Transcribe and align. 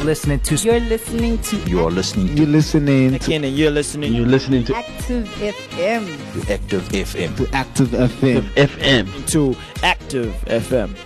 are 0.00 0.04
listening 0.04 0.40
to. 0.40 0.54
You're 0.56 0.80
listening 0.80 1.38
to 1.42 1.56
You 1.68 1.84
are 1.84 1.90
listening 1.90 2.28
You're 2.28 2.46
to 2.46 2.52
listening 2.52 3.10
to, 3.10 3.16
Again, 3.16 3.44
and 3.44 3.54
you're 3.56 3.70
listening. 3.70 4.14
you're 4.14 4.26
listening 4.26 4.64
to 4.64 4.74
Active 4.74 5.28
FM. 5.28 6.06
To 6.46 6.52
Active 6.52 6.82
FM. 6.88 7.36
to 7.36 7.48
Active 7.54 7.88
FM. 7.88 8.42
FM. 8.54 9.30
to 9.30 9.56
Active 9.82 10.32
FM. 10.46 10.96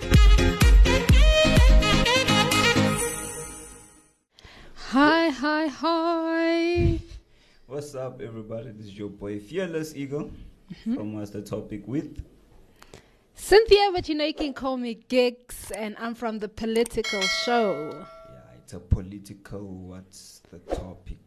Hi, 4.75 5.29
hi, 5.29 5.67
hi. 5.67 6.99
What's 7.67 7.95
up, 7.95 8.21
everybody? 8.21 8.71
This 8.71 8.85
is 8.85 8.97
your 8.97 9.09
boy 9.09 9.39
Fearless 9.39 9.93
Eagle 9.93 10.31
mm-hmm. 10.71 10.95
from 10.95 11.13
What's 11.13 11.31
the 11.31 11.41
Topic 11.41 11.83
with. 11.85 12.23
Cynthia, 13.35 13.89
but 13.91 14.07
you 14.07 14.15
know 14.15 14.23
you 14.23 14.33
can 14.33 14.53
call 14.53 14.77
me 14.77 14.93
Gigs, 15.09 15.69
and 15.71 15.97
I'm 15.99 16.15
from 16.15 16.39
the 16.39 16.47
political 16.47 17.21
show. 17.43 18.05
A 18.75 18.79
political. 18.79 19.61
What's 19.63 20.41
the 20.51 20.59
topic? 20.75 21.17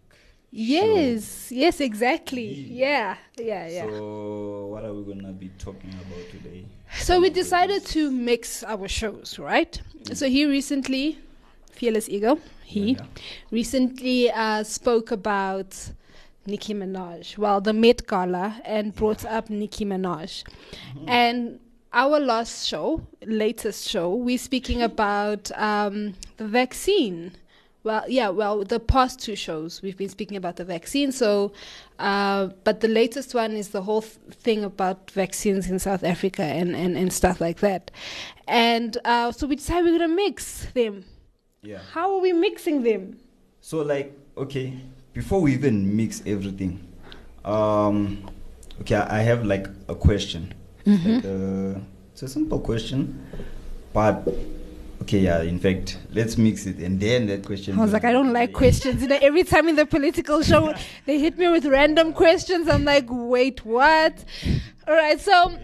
Yes, 0.50 1.50
yes, 1.50 1.80
exactly. 1.80 2.66
Yeah. 2.68 3.16
Yeah, 3.38 3.44
yeah, 3.44 3.68
yeah. 3.68 3.86
So, 3.86 4.66
what 4.66 4.84
are 4.84 4.92
we 4.92 5.14
gonna 5.14 5.32
be 5.32 5.50
talking 5.58 5.90
about 5.94 6.30
today? 6.30 6.66
So 7.00 7.20
we 7.20 7.30
decided 7.30 7.86
to 7.86 8.10
mix 8.10 8.62
our 8.64 8.86
shows, 8.86 9.38
right? 9.38 9.80
So 10.12 10.28
he 10.28 10.44
recently, 10.44 11.18
Fearless 11.72 12.08
Eagle, 12.10 12.38
he 12.64 12.92
Yeah, 12.92 13.04
recently 13.50 14.30
uh, 14.30 14.62
spoke 14.64 15.10
about 15.10 15.74
Nicki 16.46 16.74
Minaj, 16.74 17.38
well, 17.38 17.60
the 17.62 17.72
Met 17.72 18.06
Gala, 18.06 18.60
and 18.64 18.94
brought 18.94 19.24
up 19.24 19.48
Nicki 19.48 19.84
Minaj. 19.86 20.44
And 21.06 21.60
our 21.92 22.20
last 22.20 22.66
show, 22.66 23.06
latest 23.24 23.88
show, 23.88 24.14
we're 24.14 24.38
speaking 24.38 24.82
about 24.82 25.50
um, 25.52 26.14
the 26.36 26.46
vaccine. 26.46 27.32
Well, 27.84 28.04
yeah, 28.08 28.28
well, 28.28 28.64
the 28.64 28.80
past 28.80 29.20
two 29.20 29.36
shows 29.36 29.80
we've 29.80 29.96
been 29.96 30.08
speaking 30.08 30.36
about 30.36 30.56
the 30.56 30.64
vaccine. 30.64 31.12
So, 31.12 31.52
uh, 31.98 32.48
but 32.64 32.80
the 32.80 32.88
latest 32.88 33.34
one 33.34 33.52
is 33.52 33.68
the 33.68 33.82
whole 33.82 34.02
th- 34.02 34.18
thing 34.32 34.64
about 34.64 35.10
vaccines 35.12 35.70
in 35.70 35.78
South 35.78 36.04
Africa 36.04 36.42
and, 36.42 36.76
and, 36.76 36.96
and 36.96 37.12
stuff 37.12 37.40
like 37.40 37.60
that. 37.60 37.90
And 38.46 38.98
uh, 39.04 39.32
so 39.32 39.46
we 39.46 39.56
decided 39.56 39.84
we're 39.84 39.98
going 39.98 40.10
to 40.10 40.16
mix 40.16 40.66
them. 40.74 41.04
Yeah. 41.62 41.78
How 41.92 42.14
are 42.14 42.20
we 42.20 42.32
mixing 42.32 42.82
them? 42.82 43.18
So, 43.60 43.78
like, 43.78 44.12
okay, 44.36 44.74
before 45.12 45.40
we 45.40 45.54
even 45.54 45.96
mix 45.96 46.22
everything, 46.26 46.86
um, 47.44 48.28
okay, 48.80 48.96
I 48.96 49.20
have 49.20 49.46
like 49.46 49.66
a 49.88 49.94
question. 49.94 50.52
Mm-hmm. 50.88 51.14
Like, 51.14 51.76
uh, 51.76 51.80
it's 52.12 52.22
a 52.22 52.28
simple 52.28 52.60
question, 52.60 53.26
but 53.92 54.26
okay, 55.02 55.18
yeah. 55.18 55.42
In 55.42 55.58
fact, 55.58 55.98
let's 56.12 56.38
mix 56.38 56.66
it, 56.66 56.78
and 56.78 56.98
then 56.98 57.26
that 57.26 57.44
question. 57.44 57.78
I 57.78 57.82
was 57.82 57.92
like, 57.92 58.04
I 58.04 58.12
don't 58.12 58.32
like 58.32 58.54
questions. 58.54 59.02
You 59.02 59.08
know, 59.08 59.18
every 59.20 59.44
time 59.44 59.68
in 59.68 59.76
the 59.76 59.84
political 59.84 60.42
show, 60.42 60.74
they 61.06 61.18
hit 61.18 61.36
me 61.36 61.48
with 61.48 61.66
random 61.66 62.14
questions. 62.14 62.68
I'm 62.68 62.84
like, 62.84 63.04
wait, 63.08 63.64
what? 63.66 64.24
All 64.86 64.94
right, 64.94 65.20
so 65.20 65.58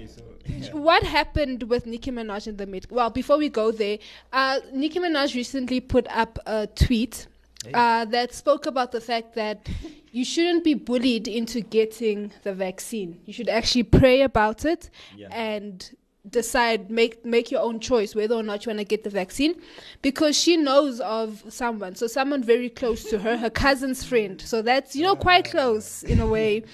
yeah. 0.47 0.70
what 0.72 1.03
happened 1.03 1.62
with 1.64 1.86
Nicki 1.86 2.11
Minaj 2.11 2.47
in 2.47 2.59
the 2.59 2.66
mid? 2.66 2.91
Well, 2.91 3.09
before 3.09 3.38
we 3.38 3.48
go 3.48 3.72
there, 3.72 3.98
uh, 4.33 4.61
Nicki 4.75 4.98
Minaj 4.98 5.34
recently 5.34 5.81
put 5.81 6.06
up 6.09 6.38
a 6.44 6.66
tweet 6.66 7.27
uh, 7.73 8.05
that 8.07 8.34
spoke 8.34 8.67
about 8.67 8.93
the 8.93 9.01
fact 9.01 9.34
that 9.34 9.67
you 10.12 10.25
shouldn't 10.25 10.65
be 10.65 10.75
bullied 10.75 11.27
into 11.27 11.61
getting 11.61 12.33
the 12.43 12.53
vaccine. 12.55 13.21
You 13.25 13.33
should 13.33 13.48
actually 13.48 13.84
pray 13.84 14.23
about 14.23 14.65
it 14.65 14.91
Yeah. 15.17 15.29
and 15.33 15.91
decide 16.31 16.91
make 16.91 17.23
make 17.25 17.51
your 17.51 17.61
own 17.61 17.79
choice 17.81 18.15
whether 18.15 18.34
or 18.34 18.43
not 18.43 18.65
you 18.65 18.71
want 18.71 18.79
to 18.79 18.84
get 18.84 19.05
the 19.05 19.11
vaccine 19.11 19.61
because 20.01 20.34
she 20.41 20.56
knows 20.56 20.98
of 21.01 21.45
someone. 21.48 21.95
So 21.97 22.06
someone 22.06 22.43
very 22.43 22.71
close 22.71 23.05
to 23.11 23.19
her 23.19 23.37
her 23.37 23.51
cousin's 23.51 24.05
friend. 24.05 24.41
So 24.41 24.62
that's 24.62 24.97
you 24.97 25.03
know 25.03 25.17
quite 25.17 25.45
close 25.51 26.03
in 26.03 26.21
a 26.21 26.27
way. 26.27 26.65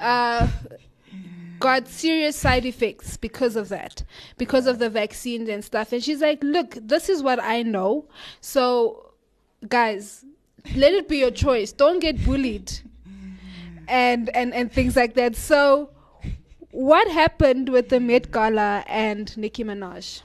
Uh 0.00 0.46
got 1.60 1.88
serious 1.88 2.36
side 2.36 2.64
effects 2.64 3.16
because 3.16 3.56
of 3.56 3.68
that 3.70 4.04
because 4.36 4.66
of 4.66 4.78
the 4.78 4.90
vaccines 4.90 5.48
and 5.48 5.64
stuff. 5.64 5.92
And 5.92 6.02
she's 6.04 6.20
like 6.20 6.42
look 6.42 6.76
this 6.80 7.08
is 7.08 7.22
what 7.22 7.42
i 7.42 7.62
know. 7.62 8.06
So 8.40 9.12
guys 9.68 10.24
let 10.76 10.92
it 10.92 11.08
be 11.08 11.18
your 11.18 11.30
choice 11.30 11.72
don't 11.72 12.00
get 12.00 12.22
bullied 12.24 12.72
and 13.88 14.28
and 14.30 14.54
and 14.54 14.72
things 14.72 14.96
like 14.96 15.14
that 15.14 15.34
so 15.36 15.90
what 16.70 17.10
happened 17.10 17.68
with 17.70 17.88
the 17.88 18.00
Met 18.00 18.30
Gala 18.30 18.84
and 18.86 19.36
Nicki 19.36 19.64
Minaj? 19.64 20.22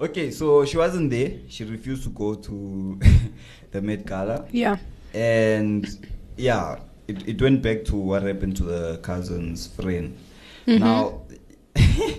Okay, 0.00 0.30
so 0.30 0.64
she 0.64 0.76
wasn't 0.76 1.10
there. 1.10 1.32
She 1.48 1.64
refused 1.64 2.04
to 2.04 2.10
go 2.10 2.34
to 2.34 3.00
the 3.70 3.82
Met 3.82 4.06
Gala. 4.06 4.46
Yeah. 4.52 4.76
And 5.14 5.86
yeah, 6.36 6.78
it, 7.08 7.26
it 7.28 7.42
went 7.42 7.62
back 7.62 7.84
to 7.86 7.96
what 7.96 8.22
happened 8.22 8.56
to 8.58 8.64
the 8.64 8.98
cousin's 8.98 9.66
friend. 9.66 10.16
Mm-hmm. 10.66 10.84
Now, 10.84 11.22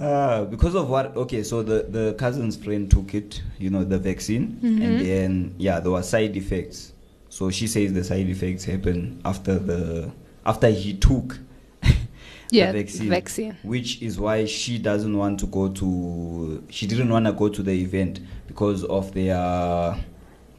uh, 0.00 0.44
because 0.44 0.74
of 0.74 0.88
what, 0.88 1.16
okay, 1.16 1.42
so 1.42 1.62
the, 1.62 1.82
the 1.88 2.14
cousin's 2.14 2.56
friend 2.56 2.90
took 2.90 3.14
it, 3.14 3.42
you 3.58 3.70
know, 3.70 3.84
the 3.84 3.98
vaccine, 3.98 4.58
and 4.62 5.00
then, 5.00 5.54
yeah, 5.58 5.80
there 5.80 5.90
were 5.92 6.02
side 6.02 6.36
effects. 6.36 6.92
So 7.28 7.50
she 7.50 7.66
says 7.66 7.92
the 7.92 8.04
side 8.04 8.28
effects 8.28 8.64
happened 8.64 9.20
after 9.24 9.58
the, 9.58 10.10
after 10.46 10.68
he 10.70 10.94
took 10.94 11.38
Yeah, 12.50 12.72
the 12.72 12.78
vaccine, 12.82 13.08
vaccine. 13.10 13.56
which 13.62 14.00
is 14.00 14.18
why 14.18 14.46
she 14.46 14.78
doesn't 14.78 15.14
want 15.16 15.38
to 15.40 15.46
go 15.46 15.68
to. 15.68 16.64
She 16.70 16.86
didn't 16.86 17.10
want 17.10 17.26
to 17.26 17.32
go 17.32 17.50
to 17.50 17.62
the 17.62 17.72
event 17.72 18.20
because 18.46 18.84
of 18.84 19.12
their 19.12 19.98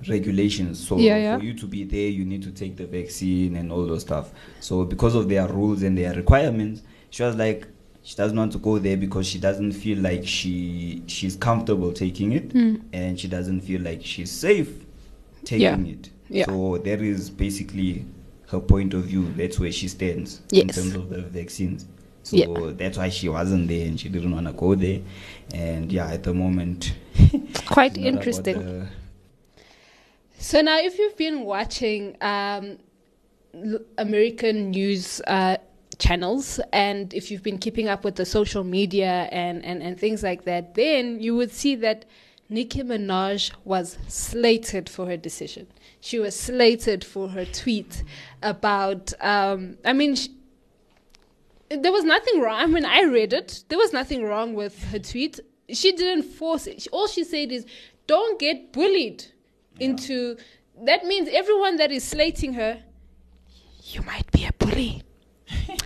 regulations. 0.07 0.88
So 0.88 0.97
Yeah, 0.97 1.17
yeah. 1.17 1.38
for 1.38 1.44
you 1.44 1.53
to 1.55 1.66
be 1.66 1.83
there, 1.83 2.09
you 2.09 2.25
need 2.25 2.44
to 2.44 2.51
take 2.51 2.78
the 2.78 2.85
vaccine 2.85 3.55
and 3.55 3.72
all 3.72 3.85
those 3.85 4.01
stuff. 4.01 4.31
So 4.59 4.85
because 4.85 5.16
of 5.16 5.28
their 5.29 5.47
rules 5.47 5.81
and 5.83 5.97
their 5.97 6.13
requirements, 6.13 6.83
she 7.09 7.23
was 7.23 7.35
like, 7.35 7.67
she 8.03 8.15
doesn't 8.15 8.37
want 8.37 8.51
to 8.53 8.57
go 8.57 8.79
there 8.79 8.97
because 8.97 9.27
she 9.27 9.37
doesn't 9.39 9.73
feel 9.73 9.97
like 9.99 10.25
she 10.25 11.03
she's 11.07 11.35
comfortable 11.35 11.91
taking 11.93 12.31
it, 12.33 12.49
Mm. 12.49 12.81
and 12.93 13.19
she 13.19 13.27
doesn't 13.27 13.61
feel 13.61 13.81
like 13.81 14.03
she's 14.05 14.31
safe 14.31 14.69
taking 15.43 15.85
Yeah. 15.85 15.93
it. 15.93 16.09
Yeah. 16.29 16.45
So 16.45 16.77
that 16.77 17.01
is 17.01 17.29
basically 17.29 18.05
her 18.47 18.59
point 18.59 18.93
of 18.93 19.03
view. 19.05 19.31
That's 19.35 19.59
where 19.59 19.71
she 19.71 19.87
stands 19.87 20.41
in 20.51 20.67
terms 20.69 20.95
of 20.95 21.09
the 21.09 21.21
vaccines. 21.21 21.85
So 22.23 22.35
Yeah. 22.37 22.71
that's 22.77 22.97
why 22.97 23.09
she 23.09 23.29
wasn't 23.29 23.67
there 23.67 23.87
and 23.87 23.99
she 23.99 24.09
didn't 24.09 24.31
want 24.31 24.47
to 24.47 24.53
go 24.53 24.75
there. 24.75 24.99
And 25.53 25.91
yeah, 25.91 26.11
at 26.11 26.23
the 26.23 26.33
moment, 26.33 26.93
Quite 27.67 27.97
interesting. 27.97 28.87
So 30.37 30.61
now, 30.61 30.79
if 30.79 30.97
you've 30.97 31.17
been 31.17 31.41
watching 31.41 32.16
um, 32.21 32.77
American 33.97 34.71
news 34.71 35.21
uh, 35.27 35.57
channels 35.99 36.59
and 36.73 37.13
if 37.13 37.29
you've 37.29 37.43
been 37.43 37.57
keeping 37.57 37.87
up 37.87 38.03
with 38.03 38.15
the 38.15 38.25
social 38.25 38.63
media 38.63 39.27
and, 39.31 39.63
and, 39.63 39.83
and 39.83 39.99
things 39.99 40.23
like 40.23 40.45
that, 40.45 40.73
then 40.75 41.19
you 41.19 41.35
would 41.35 41.51
see 41.51 41.75
that 41.75 42.05
Nicki 42.49 42.81
Minaj 42.81 43.51
was 43.63 43.97
slated 44.07 44.89
for 44.89 45.05
her 45.05 45.17
decision. 45.17 45.67
She 46.01 46.17
was 46.17 46.37
slated 46.39 47.03
for 47.03 47.29
her 47.29 47.45
tweet 47.45 48.03
about, 48.41 49.13
um, 49.21 49.77
I 49.85 49.93
mean, 49.93 50.15
sh 50.15 50.29
there 51.69 51.91
was 51.91 52.03
nothing 52.03 52.41
wrong. 52.41 52.59
I 52.59 52.66
mean, 52.66 52.83
I 52.85 53.03
read 53.03 53.31
it. 53.31 53.63
There 53.69 53.77
was 53.77 53.93
nothing 53.93 54.23
wrong 54.23 54.55
with 54.55 54.85
her 54.85 54.97
tweet. 54.97 55.39
She 55.71 55.91
didn't 55.91 56.23
force 56.23 56.66
it. 56.66 56.87
All 56.91 57.05
she 57.05 57.23
said 57.23 57.51
is, 57.51 57.67
don't 58.07 58.39
get 58.39 58.73
bullied 58.73 59.25
into. 59.79 60.37
That 60.83 61.05
means 61.05 61.29
everyone 61.31 61.75
that 61.75 61.91
is 61.91 62.03
slating 62.03 62.53
her, 62.53 62.81
you 63.83 64.01
might 64.01 64.31
be 64.31 64.45
a 64.45 64.53
bully. 64.53 65.03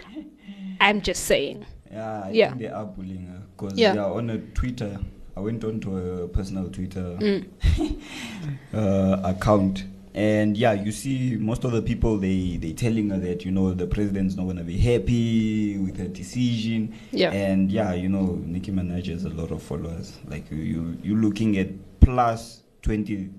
I'm 0.79 1.01
just 1.01 1.23
saying. 1.25 1.65
yeah, 1.91 2.23
I 2.25 2.31
Yeah. 2.31 2.53
they 2.55 2.67
are 2.67 2.85
bullying 2.85 3.27
her 3.27 3.41
because 3.55 3.77
Yeah. 3.77 3.93
yeah. 3.95 4.05
on 4.05 4.29
a 4.29 4.37
Twitter, 4.39 4.99
I 5.37 5.39
went 5.39 5.63
on 5.63 5.79
to 5.81 5.97
a 6.23 6.27
personal 6.27 6.69
Twitter 6.69 7.17
Mm. 7.19 7.45
uh, 8.73 9.21
account. 9.23 9.85
And 10.15 10.55
yeah, 10.55 10.73
you 10.73 10.91
see, 10.91 11.37
most 11.39 11.63
of 11.63 11.71
the 11.71 11.81
people 11.81 12.17
they 12.19 12.57
they 12.57 12.73
telling 12.73 13.09
her 13.09 13.17
that 13.17 13.43
you 13.45 13.51
know 13.51 13.73
the 13.73 13.87
president's 13.87 14.35
not 14.35 14.45
gonna 14.45 14.63
be 14.63 14.77
happy 14.77 15.79
with 15.79 15.97
her 15.97 16.07
decision. 16.07 16.93
Yeah. 17.11 17.31
And 17.31 17.71
yeah, 17.71 17.93
you 17.95 18.09
know, 18.09 18.39
Nicki 18.45 18.71
Minaj 18.71 19.07
has 19.07 19.25
a 19.25 19.29
lot 19.29 19.49
of 19.51 19.63
followers. 19.63 20.19
Like 20.27 20.51
you, 20.51 20.57
you 20.57 20.97
you're 21.03 21.17
looking 21.17 21.57
at 21.57 21.69
plus 21.99 22.61
twenty 22.83 23.29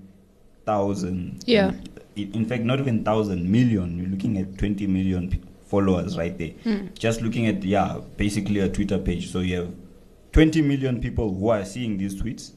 thousand. 0.65 1.43
Yeah. 1.45 1.71
In, 2.17 2.33
in 2.33 2.45
fact, 2.45 2.63
not 2.63 2.79
even 2.81 3.05
thousand 3.05 3.49
million. 3.49 3.97
You're 3.97 4.09
looking 4.09 4.37
at 4.37 4.57
twenty 4.57 4.85
million 4.85 5.29
pe- 5.29 5.39
followers 5.75 6.17
right 6.17 6.37
there. 6.37 6.51
Mm. 6.65 6.97
Just 6.97 7.21
looking 7.21 7.47
at 7.47 7.63
yeah, 7.63 7.99
basically 8.17 8.59
a 8.61 8.69
Twitter 8.69 8.97
page. 8.97 9.31
So 9.31 9.39
you 9.39 9.55
have 9.61 9.73
twenty 10.31 10.61
million 10.61 11.01
people 11.01 11.33
who 11.33 11.49
are 11.49 11.65
seeing 11.65 11.97
these 11.97 12.21
tweets, 12.21 12.51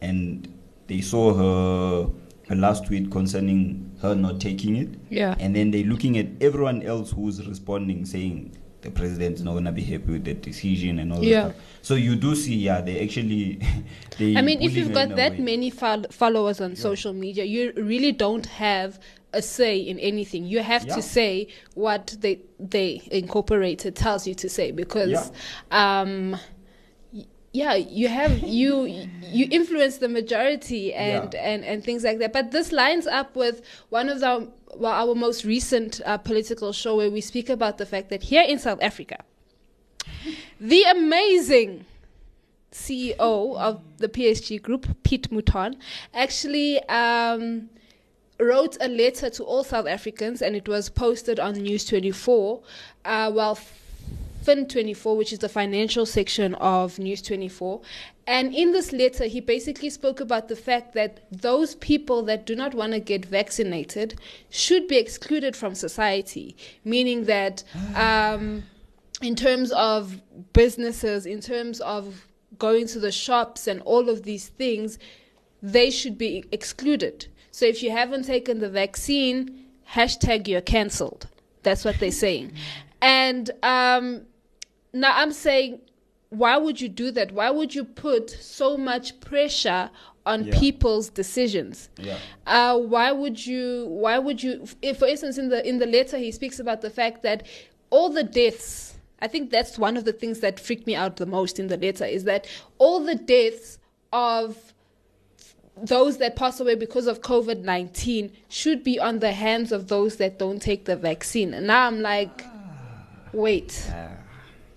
and 0.00 0.48
they 0.86 1.00
saw 1.00 1.34
her 1.34 2.10
her 2.48 2.54
last 2.56 2.86
tweet 2.86 3.10
concerning 3.10 3.90
her 4.00 4.14
not 4.14 4.40
taking 4.40 4.74
it 4.76 4.88
Yeah. 5.10 5.34
and 5.38 5.54
then 5.54 5.70
they're 5.70 5.84
looking 5.84 6.16
at 6.16 6.28
everyone 6.40 6.80
else 6.82 7.10
who's 7.10 7.46
responding 7.46 8.06
saying 8.06 8.56
the 8.80 8.90
president 8.90 9.34
is 9.36 9.42
not 9.42 9.52
gonna 9.52 9.70
be 9.72 9.82
happy 9.82 10.12
with 10.12 10.24
the 10.24 10.32
decision 10.32 10.98
and 11.00 11.12
all 11.12 11.22
Yeah. 11.22 11.48
that 11.48 11.50
stuff. 11.56 11.64
So 11.82 11.94
you 11.96 12.16
do 12.16 12.34
see, 12.34 12.54
yeah, 12.54 12.80
they 12.80 13.00
actually. 13.04 13.58
they 14.18 14.34
I 14.36 14.40
mean, 14.40 14.62
if 14.62 14.74
you've 14.76 14.94
got 14.94 15.14
that 15.16 15.32
way. 15.32 15.40
many 15.40 15.68
fol- 15.68 16.06
followers 16.10 16.60
on 16.62 16.74
social 16.74 17.12
media, 17.12 17.44
you 17.44 17.72
really 17.76 18.12
don't 18.12 18.46
have 18.46 18.98
a 19.32 19.42
say 19.42 19.78
in 19.78 19.98
anything. 19.98 20.44
You 20.44 20.60
have 20.62 20.84
Yeah. 20.86 20.96
to 20.96 21.02
say 21.02 21.48
what 21.74 22.16
they 22.20 22.40
they 22.58 23.02
incorporated 23.10 23.94
tells 23.94 24.26
you 24.26 24.34
to 24.34 24.48
say 24.48 24.70
because, 24.72 25.30
um, 25.70 26.36
yeah, 27.52 27.74
you 27.74 28.08
have 28.08 28.38
you 28.40 28.86
you 29.22 29.46
influence 29.50 29.98
the 29.98 30.08
majority 30.08 30.94
and 30.94 31.34
Yeah. 31.34 31.40
and 31.50 31.64
and 31.64 31.84
things 31.84 32.04
like 32.04 32.18
that. 32.20 32.32
But 32.32 32.50
this 32.52 32.72
lines 32.72 33.06
up 33.06 33.36
with 33.36 33.62
one 33.90 34.08
of 34.08 34.20
the 34.20 34.48
well, 34.76 34.92
our 34.92 35.14
most 35.14 35.44
recent 35.44 36.00
uh, 36.04 36.18
political 36.18 36.72
show 36.72 36.96
where 36.96 37.10
we 37.10 37.20
speak 37.20 37.48
about 37.48 37.78
the 37.78 37.86
fact 37.86 38.10
that 38.10 38.22
here 38.24 38.42
in 38.42 38.58
South 38.58 38.78
Africa, 38.82 39.18
the 40.60 40.82
amazing 40.84 41.86
CEO 42.70 43.56
of 43.56 43.80
the 43.96 44.08
PSG 44.08 44.60
Group, 44.60 45.02
Piet 45.02 45.30
Mouton, 45.32 45.76
actually 46.12 46.82
um, 46.88 47.70
wrote 48.38 48.76
a 48.80 48.88
letter 48.88 49.30
to 49.30 49.44
all 49.44 49.64
South 49.64 49.86
Africans, 49.86 50.42
and 50.42 50.54
it 50.54 50.68
was 50.68 50.88
posted 50.88 51.40
on 51.40 51.54
News 51.54 51.84
24. 51.84 52.60
Uh, 53.04 53.30
well, 53.34 53.58
Fin 54.42 54.66
24, 54.66 55.16
which 55.16 55.32
is 55.32 55.40
the 55.40 55.48
financial 55.48 56.06
section 56.06 56.54
of 56.54 56.98
News 56.98 57.20
24. 57.20 57.80
And 58.26 58.54
in 58.54 58.72
this 58.72 58.92
letter, 58.92 59.24
he 59.24 59.40
basically 59.40 59.90
spoke 59.90 60.20
about 60.20 60.48
the 60.48 60.56
fact 60.56 60.94
that 60.94 61.20
those 61.30 61.74
people 61.74 62.22
that 62.24 62.46
do 62.46 62.54
not 62.54 62.74
want 62.74 62.92
to 62.92 63.00
get 63.00 63.24
vaccinated 63.24 64.18
should 64.50 64.86
be 64.86 64.96
excluded 64.96 65.56
from 65.56 65.74
society, 65.74 66.56
meaning 66.84 67.24
that 67.24 67.64
um, 67.94 68.62
in 69.20 69.34
terms 69.34 69.72
of 69.72 70.20
businesses, 70.52 71.26
in 71.26 71.40
terms 71.40 71.80
of 71.80 72.26
going 72.58 72.86
to 72.86 72.98
the 72.98 73.12
shops 73.12 73.66
and 73.66 73.82
all 73.82 74.08
of 74.08 74.22
these 74.22 74.48
things, 74.48 74.98
they 75.62 75.90
should 75.90 76.16
be 76.16 76.44
excluded. 76.52 77.26
So 77.58 77.66
if 77.66 77.82
you 77.82 77.90
haven't 77.90 78.22
taken 78.22 78.60
the 78.60 78.68
vaccine, 78.70 79.64
hashtag 79.92 80.46
you're 80.46 80.60
cancelled. 80.60 81.26
That's 81.64 81.84
what 81.84 81.98
they're 81.98 82.12
saying. 82.12 82.52
And 83.02 83.50
um, 83.64 84.22
now 84.92 85.12
I'm 85.16 85.32
saying, 85.32 85.80
why 86.28 86.56
would 86.56 86.80
you 86.80 86.88
do 86.88 87.10
that? 87.10 87.32
Why 87.32 87.50
would 87.50 87.74
you 87.74 87.82
put 87.84 88.30
so 88.30 88.76
much 88.76 89.18
pressure 89.18 89.90
on 90.24 90.44
Yeah. 90.44 90.58
people's 90.60 91.08
decisions? 91.08 91.88
Yeah. 91.98 92.18
uh, 92.46 92.78
why 92.78 93.10
would 93.10 93.44
you 93.44 93.86
why 93.88 94.18
would 94.20 94.40
you 94.40 94.64
if 94.80 94.98
for 94.98 95.08
instance 95.08 95.36
in 95.36 95.48
the 95.48 95.66
in 95.68 95.78
the 95.78 95.86
letter 95.86 96.16
he 96.16 96.30
speaks 96.30 96.60
about 96.60 96.80
the 96.82 96.90
fact 96.90 97.22
that 97.22 97.44
all 97.90 98.08
the 98.10 98.22
deaths 98.22 98.94
i 99.20 99.26
think 99.26 99.50
that's 99.50 99.78
one 99.78 99.96
of 99.96 100.04
the 100.04 100.12
things 100.12 100.40
that 100.40 100.60
freaked 100.60 100.86
me 100.86 100.94
out 100.94 101.16
the 101.16 101.26
most 101.26 101.58
in 101.58 101.66
the 101.68 101.76
letter 101.78 102.04
is 102.04 102.24
that 102.24 102.46
all 102.78 103.00
the 103.00 103.14
deaths 103.14 103.78
of 104.12 104.67
those 105.82 106.18
that 106.18 106.36
pass 106.36 106.60
away 106.60 106.74
because 106.74 107.06
of 107.06 107.20
covid-19 107.20 108.30
should 108.48 108.82
be 108.84 108.98
on 108.98 109.18
the 109.18 109.32
hands 109.32 109.72
of 109.72 109.88
those 109.88 110.16
that 110.16 110.38
don't 110.38 110.60
take 110.60 110.84
the 110.84 110.96
vaccine 110.96 111.54
and 111.54 111.66
now 111.66 111.86
i'm 111.86 112.00
like 112.00 112.44
wait 113.32 113.90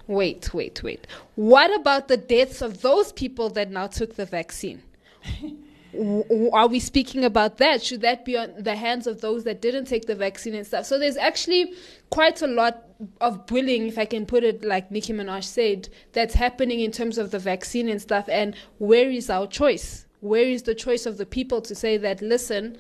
wait 0.08 0.54
wait 0.54 0.84
wait 0.84 1.08
what 1.36 1.74
about 1.80 2.08
the 2.08 2.18
deaths 2.18 2.62
of 2.62 2.82
those 2.82 3.12
people 3.14 3.50
that 3.50 3.70
now 3.72 3.88
took 3.88 4.16
the 4.16 4.26
vaccine 4.26 4.82
are 6.54 6.68
we 6.68 6.80
speaking 6.80 7.26
about 7.26 7.58
that? 7.58 7.84
Should 7.84 8.02
that 8.02 8.24
be 8.24 8.38
on 8.38 8.54
the 8.58 8.76
hands 8.76 9.08
of 9.08 9.22
those 9.22 9.44
that 9.44 9.62
didn't 9.62 9.86
take 9.86 10.06
the 10.06 10.16
vaccine 10.16 10.56
and 10.56 10.66
stuff? 10.66 10.86
So 10.86 10.98
there's 10.98 11.18
actually 11.18 11.74
quite 12.10 12.42
a 12.42 12.48
lot 12.48 12.84
of 13.20 13.46
bullying, 13.46 13.88
if 13.88 13.98
I 13.98 14.06
can 14.06 14.26
put 14.26 14.44
it 14.44 14.64
like 14.64 14.90
Nicki 14.90 15.14
Minaj 15.14 15.44
said, 15.44 15.90
that's 16.14 16.34
happening 16.34 16.80
in 16.80 16.92
terms 16.92 17.18
of 17.18 17.32
the 17.32 17.40
vaccine 17.40 17.90
and 17.90 18.02
stuff. 18.02 18.30
And 18.30 18.56
where 18.78 19.10
is 19.10 19.30
our 19.30 19.48
choice? 19.48 20.06
Where 20.22 20.44
is 20.44 20.64
the 20.64 20.74
choice 20.76 21.06
of 21.06 21.18
the 21.18 21.26
people 21.26 21.62
to 21.62 21.76
say 21.76 21.98
that, 21.98 22.22
listen, 22.22 22.78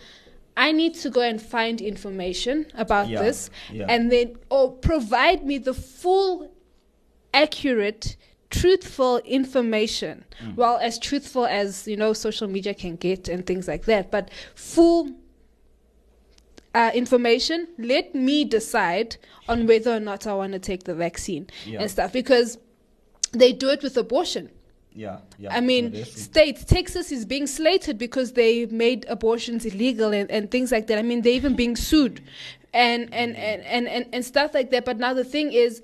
I 0.57 0.71
need 0.71 0.95
to 0.95 1.09
go 1.09 1.21
and 1.21 1.41
find 1.41 1.81
information 1.81 2.65
about 2.75 3.07
Yeah, 3.09 3.21
this 3.21 3.49
yeah. 3.71 3.85
and 3.89 4.11
then, 4.11 4.37
or 4.49 4.71
provide 4.71 5.45
me 5.45 5.57
the 5.57 5.73
full 5.73 6.51
accurate 7.33 8.17
truthful 8.49 9.19
information 9.19 10.25
Mm. 10.43 10.55
well 10.57 10.77
as 10.81 10.99
truthful 10.99 11.45
as 11.45 11.87
you 11.87 11.95
know 11.95 12.11
social 12.11 12.49
media 12.49 12.73
can 12.73 12.97
get 12.97 13.29
and 13.29 13.45
things 13.45 13.65
like 13.65 13.85
that 13.85 14.11
but 14.11 14.29
full 14.55 15.09
uh, 16.75 16.91
information 16.93 17.67
let 17.77 18.13
me 18.13 18.43
decide 18.43 19.15
on 19.47 19.67
whether 19.67 19.95
or 19.95 19.99
not 20.01 20.27
i 20.27 20.33
want 20.33 20.51
to 20.51 20.59
take 20.59 20.83
the 20.83 20.93
vaccine 20.95 21.47
Yeah. 21.65 21.79
and 21.81 21.89
stuff 21.91 22.11
because 22.11 22.57
they 23.31 23.53
do 23.53 23.69
it 23.69 23.81
with 23.83 23.95
abortion 23.95 24.49
Yeah. 24.93 25.19
Yeah. 25.37 25.55
I 25.55 25.61
mean, 25.61 25.91
that's 25.91 26.21
states, 26.21 26.65
Texas 26.65 27.11
is 27.11 27.25
being 27.25 27.47
slated 27.47 27.97
because 27.97 28.33
they 28.33 28.65
made 28.67 29.05
abortions 29.07 29.65
illegal 29.65 30.11
and, 30.11 30.29
and 30.29 30.51
things 30.51 30.71
like 30.71 30.87
that. 30.87 30.97
I 30.97 31.01
mean, 31.01 31.21
they're 31.21 31.33
even 31.33 31.55
being 31.55 31.75
sued 31.75 32.21
and, 32.73 33.13
and, 33.13 33.35
and, 33.35 33.63
and, 33.63 33.87
and, 33.87 34.05
and 34.11 34.25
stuff 34.25 34.53
like 34.53 34.69
that. 34.71 34.85
But 34.85 34.97
now 34.97 35.13
the 35.13 35.23
thing 35.23 35.53
is, 35.53 35.81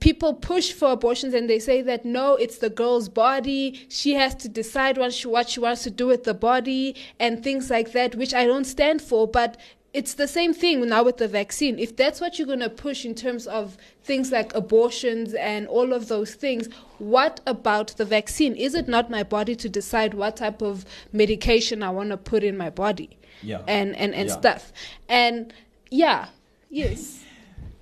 people 0.00 0.34
push 0.34 0.72
for 0.72 0.92
abortions 0.92 1.34
and 1.34 1.48
they 1.48 1.58
say 1.58 1.80
that 1.82 2.04
no, 2.04 2.34
it's 2.34 2.58
the 2.58 2.70
girl's 2.70 3.08
body. 3.08 3.86
She 3.88 4.14
has 4.14 4.34
to 4.36 4.48
decide 4.48 4.98
what 4.98 5.12
she, 5.12 5.28
what 5.28 5.48
she 5.48 5.60
wants 5.60 5.84
to 5.84 5.90
do 5.90 6.06
with 6.06 6.24
the 6.24 6.34
body 6.34 6.96
and 7.20 7.42
things 7.42 7.70
like 7.70 7.92
that, 7.92 8.16
which 8.16 8.34
I 8.34 8.46
don't 8.46 8.64
stand 8.64 9.00
for. 9.00 9.28
But 9.28 9.56
it's 9.94 10.14
the 10.14 10.26
same 10.28 10.52
thing 10.52 10.86
now 10.88 11.04
with 11.04 11.18
the 11.18 11.28
vaccine. 11.28 11.78
If 11.78 11.96
that's 11.96 12.20
what 12.20 12.36
you're 12.38 12.46
going 12.48 12.60
to 12.60 12.68
push 12.68 13.04
in 13.04 13.14
terms 13.14 13.46
of 13.46 13.78
things 14.02 14.32
like 14.32 14.52
abortions 14.54 15.32
and 15.34 15.66
all 15.68 15.92
of 15.92 16.08
those 16.08 16.34
things, 16.34 16.68
what 16.98 17.40
about 17.46 17.88
the 17.96 18.04
vaccine? 18.04 18.54
Is 18.56 18.74
it 18.74 18.88
not 18.88 19.08
my 19.08 19.22
body 19.22 19.54
to 19.56 19.68
decide 19.68 20.12
what 20.12 20.36
type 20.36 20.60
of 20.60 20.84
medication 21.12 21.82
I 21.82 21.90
want 21.90 22.10
to 22.10 22.16
put 22.16 22.42
in 22.42 22.56
my 22.56 22.70
body? 22.70 23.16
Yeah. 23.42 23.62
And 23.68 23.94
and, 23.96 24.14
and 24.14 24.28
Yeah. 24.28 24.36
stuff. 24.36 24.72
And 25.08 25.52
yeah, 25.90 26.26
yes. 26.70 27.23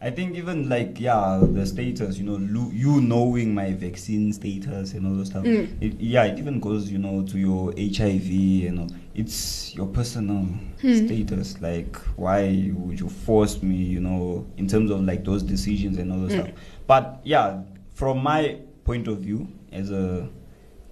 I 0.03 0.11
think 0.11 0.35
even 0.37 0.69
like 0.69 0.99
yeah, 1.01 1.41
the 1.41 1.65
status, 1.65 2.19
you 2.19 2.25
know, 2.25 2.37
lo- 2.41 2.71
you 2.73 3.01
knowing 3.01 3.55
my 3.55 3.73
vaccine 3.73 4.33
status 4.33 4.95
and 4.95 5.07
all 5.07 5.15
those 5.15 5.29
stuff. 5.29 5.45
Mm. 5.45 5.69
It, 5.81 6.01
yeah, 6.01 6.25
it 6.25 6.39
even 6.41 6.59
goes, 6.59 6.91
you 6.91 6.99
know, 6.99 7.23
to 7.23 7.39
your 7.39 7.73
HIV. 7.79 8.27
You 8.27 8.73
know, 8.73 8.89
it's 9.15 9.73
your 9.77 9.87
personal 9.87 10.43
Hmm. 10.81 11.07
status. 11.07 11.61
Like, 11.61 11.97
why 12.17 12.73
would 12.75 12.99
you 12.99 13.09
force 13.09 13.63
me? 13.63 13.77
You 13.77 14.01
know, 14.01 14.45
in 14.57 14.67
terms 14.67 14.91
of 14.91 15.03
like 15.05 15.25
those 15.25 15.43
decisions 15.45 15.99
and 15.99 16.11
all 16.13 16.19
those 16.19 16.33
Mm. 16.33 16.41
stuff. 16.41 16.51
But 16.89 17.21
yeah, 17.23 17.63
from 17.95 18.23
my 18.25 18.57
point 18.85 19.07
of 19.07 19.19
view 19.19 19.47
as 19.71 19.93
a 19.93 20.29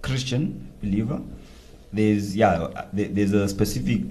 Christian 0.01 0.71
believer, 0.81 1.21
there's 1.91 2.35
yeah, 2.35 2.69
there's 2.93 3.33
a 3.33 3.49
specific 3.49 4.03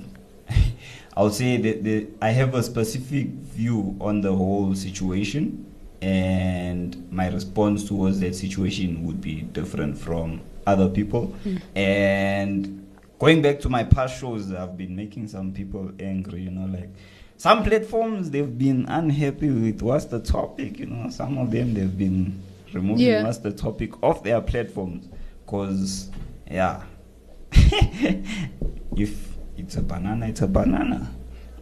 I 1.16 1.22
would 1.22 1.34
say 1.34 1.56
that 1.56 1.84
the, 1.84 2.06
I 2.22 2.30
have 2.30 2.54
a 2.54 2.62
specific 2.62 3.26
view 3.28 3.96
on 4.00 4.20
the 4.20 4.34
whole 4.34 4.74
situation, 4.74 5.66
and 6.00 7.10
my 7.12 7.28
response 7.28 7.86
towards 7.86 8.20
that 8.20 8.34
situation 8.34 9.04
would 9.06 9.20
be 9.20 9.42
different 9.42 9.98
from 9.98 10.40
other 10.66 10.88
people. 10.88 11.34
Mm. 11.44 11.62
And 11.76 12.86
going 13.18 13.42
back 13.42 13.60
to 13.60 13.68
my 13.68 13.84
past 13.84 14.18
shows, 14.20 14.52
I've 14.52 14.76
been 14.78 14.94
making 14.96 15.28
some 15.28 15.52
people 15.52 15.90
angry. 16.00 16.42
You 16.42 16.50
know, 16.52 16.66
like 16.78 16.88
some 17.36 17.64
platforms 17.64 18.30
they've 18.30 18.56
been 18.58 18.86
unhappy 18.86 19.50
with 19.50 19.82
what's 19.82 20.06
the 20.06 20.20
topic. 20.20 20.78
You 20.78 20.86
know, 20.86 21.10
some 21.10 21.36
of 21.38 21.50
them 21.50 21.74
they've 21.74 21.96
been 21.98 22.40
removing 22.72 23.06
Yeah. 23.06 23.24
what's 23.24 23.38
the 23.38 23.52
topic 23.52 24.02
off 24.02 24.22
their 24.22 24.40
platforms, 24.40 25.08
cause 25.46 26.08
yeah 26.50 26.82
if 27.52 29.29
it's 29.60 29.76
a 29.76 29.82
banana, 29.82 30.26
it's 30.26 30.40
a 30.42 30.46
banana. 30.48 31.10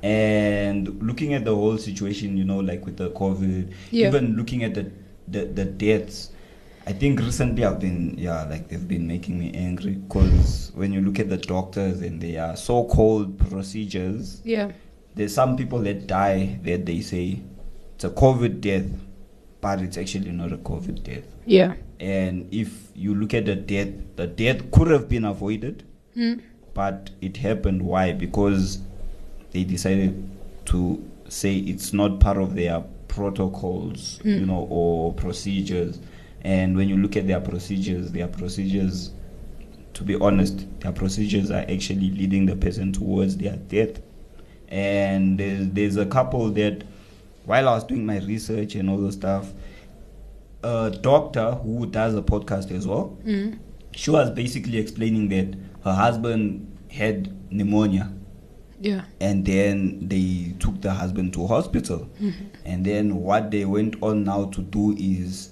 And 0.02 1.02
looking 1.02 1.34
at 1.34 1.44
the 1.44 1.54
whole 1.54 1.76
situation, 1.76 2.36
you 2.36 2.44
know, 2.44 2.58
like 2.60 2.84
with 2.86 2.96
the 2.96 3.10
COVID, 3.10 3.72
Yeah. 3.90 4.08
even 4.08 4.36
looking 4.36 4.62
at 4.64 4.74
the, 4.74 4.90
the 5.26 5.44
the 5.46 5.64
deaths, 5.64 6.30
I 6.86 6.92
think 6.92 7.20
recently 7.20 7.64
I've 7.64 7.80
been 7.80 8.14
yeah, 8.16 8.44
like 8.44 8.68
they've 8.68 8.86
been 8.88 9.06
making 9.06 9.38
me 9.38 9.52
angry 9.54 9.94
because 9.94 10.70
when 10.74 10.92
you 10.92 11.00
look 11.00 11.18
at 11.18 11.28
the 11.28 11.36
doctors 11.36 12.00
and 12.00 12.20
their 12.20 12.56
so-called 12.56 13.38
procedures, 13.50 14.40
Yeah. 14.44 14.70
there's 15.16 15.34
some 15.34 15.56
people 15.56 15.80
that 15.80 16.06
die 16.06 16.58
that 16.64 16.86
they 16.86 17.00
say 17.00 17.40
it's 17.94 18.04
a 18.04 18.10
COVID 18.10 18.60
death, 18.60 18.86
but 19.60 19.82
it's 19.82 19.98
actually 19.98 20.30
not 20.30 20.52
a 20.52 20.58
COVID 20.58 21.02
death. 21.02 21.24
Yeah. 21.44 21.74
And 22.00 22.46
if 22.54 22.70
you 22.94 23.14
look 23.14 23.34
at 23.34 23.44
the 23.46 23.56
death, 23.56 23.88
the 24.16 24.28
death 24.28 24.70
could 24.70 24.88
have 24.88 25.08
been 25.08 25.24
avoided, 25.24 25.82
Mm. 26.16 26.40
But 26.78 27.10
it 27.20 27.36
happened. 27.38 27.82
Why? 27.82 28.12
Because 28.12 28.78
they 29.50 29.64
decided 29.64 30.30
to 30.66 31.04
say 31.28 31.56
it's 31.56 31.92
not 31.92 32.20
part 32.20 32.36
of 32.36 32.54
their 32.54 32.84
protocols, 33.08 34.20
you 34.22 34.42
mm. 34.42 34.46
know, 34.46 34.68
or 34.70 35.12
procedures. 35.12 35.98
And 36.42 36.76
when 36.76 36.88
you 36.88 36.96
look 36.96 37.16
at 37.16 37.26
their 37.26 37.40
procedures, 37.40 38.12
their 38.12 38.28
procedures, 38.28 39.10
to 39.94 40.04
be 40.04 40.14
honest, 40.20 40.68
their 40.78 40.92
procedures 40.92 41.50
are 41.50 41.62
actually 41.68 42.12
leading 42.12 42.46
the 42.46 42.54
person 42.54 42.92
towards 42.92 43.36
their 43.38 43.56
death. 43.56 44.00
And 44.68 45.36
there's, 45.36 45.68
there's 45.70 45.96
a 45.96 46.06
couple 46.06 46.48
that, 46.50 46.84
while 47.44 47.68
I 47.68 47.74
was 47.74 47.82
doing 47.82 48.06
my 48.06 48.20
research 48.20 48.76
and 48.76 48.88
all 48.88 48.98
the 48.98 49.10
stuff, 49.10 49.52
a 50.62 50.96
doctor 51.02 51.54
who 51.54 51.86
does 51.86 52.14
a 52.14 52.22
podcast 52.22 52.70
as 52.70 52.86
well. 52.86 53.18
Mm. 53.24 53.58
She 53.90 54.12
was 54.12 54.30
basically 54.30 54.78
explaining 54.78 55.28
that 55.30 55.58
her 55.82 55.94
husband 55.94 56.67
had 56.90 57.52
pneumonia. 57.52 58.12
Yeah. 58.80 59.06
and 59.20 59.44
then 59.44 60.06
they 60.08 60.54
took 60.60 60.80
the 60.80 60.92
husband 60.92 61.32
to 61.34 61.46
hospital. 61.46 62.08
Mm-hmm. 62.20 62.44
And 62.64 62.84
then 62.84 63.16
what 63.16 63.50
they 63.50 63.64
went 63.64 63.96
on 64.02 64.22
now 64.24 64.44
to 64.46 64.62
do 64.62 64.94
is 64.96 65.50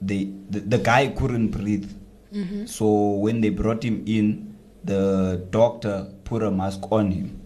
they 0.00 0.32
the, 0.50 0.60
the 0.60 0.78
guy 0.78 1.08
couldn't 1.08 1.48
breathe. 1.48 1.90
Mm-hmm. 2.32 2.66
So 2.66 3.10
when 3.10 3.40
they 3.40 3.50
brought 3.50 3.84
him 3.84 4.02
in 4.06 4.56
the 4.82 5.46
doctor 5.50 6.12
put 6.24 6.42
a 6.42 6.50
mask 6.50 6.80
on 6.90 7.10
him. 7.10 7.40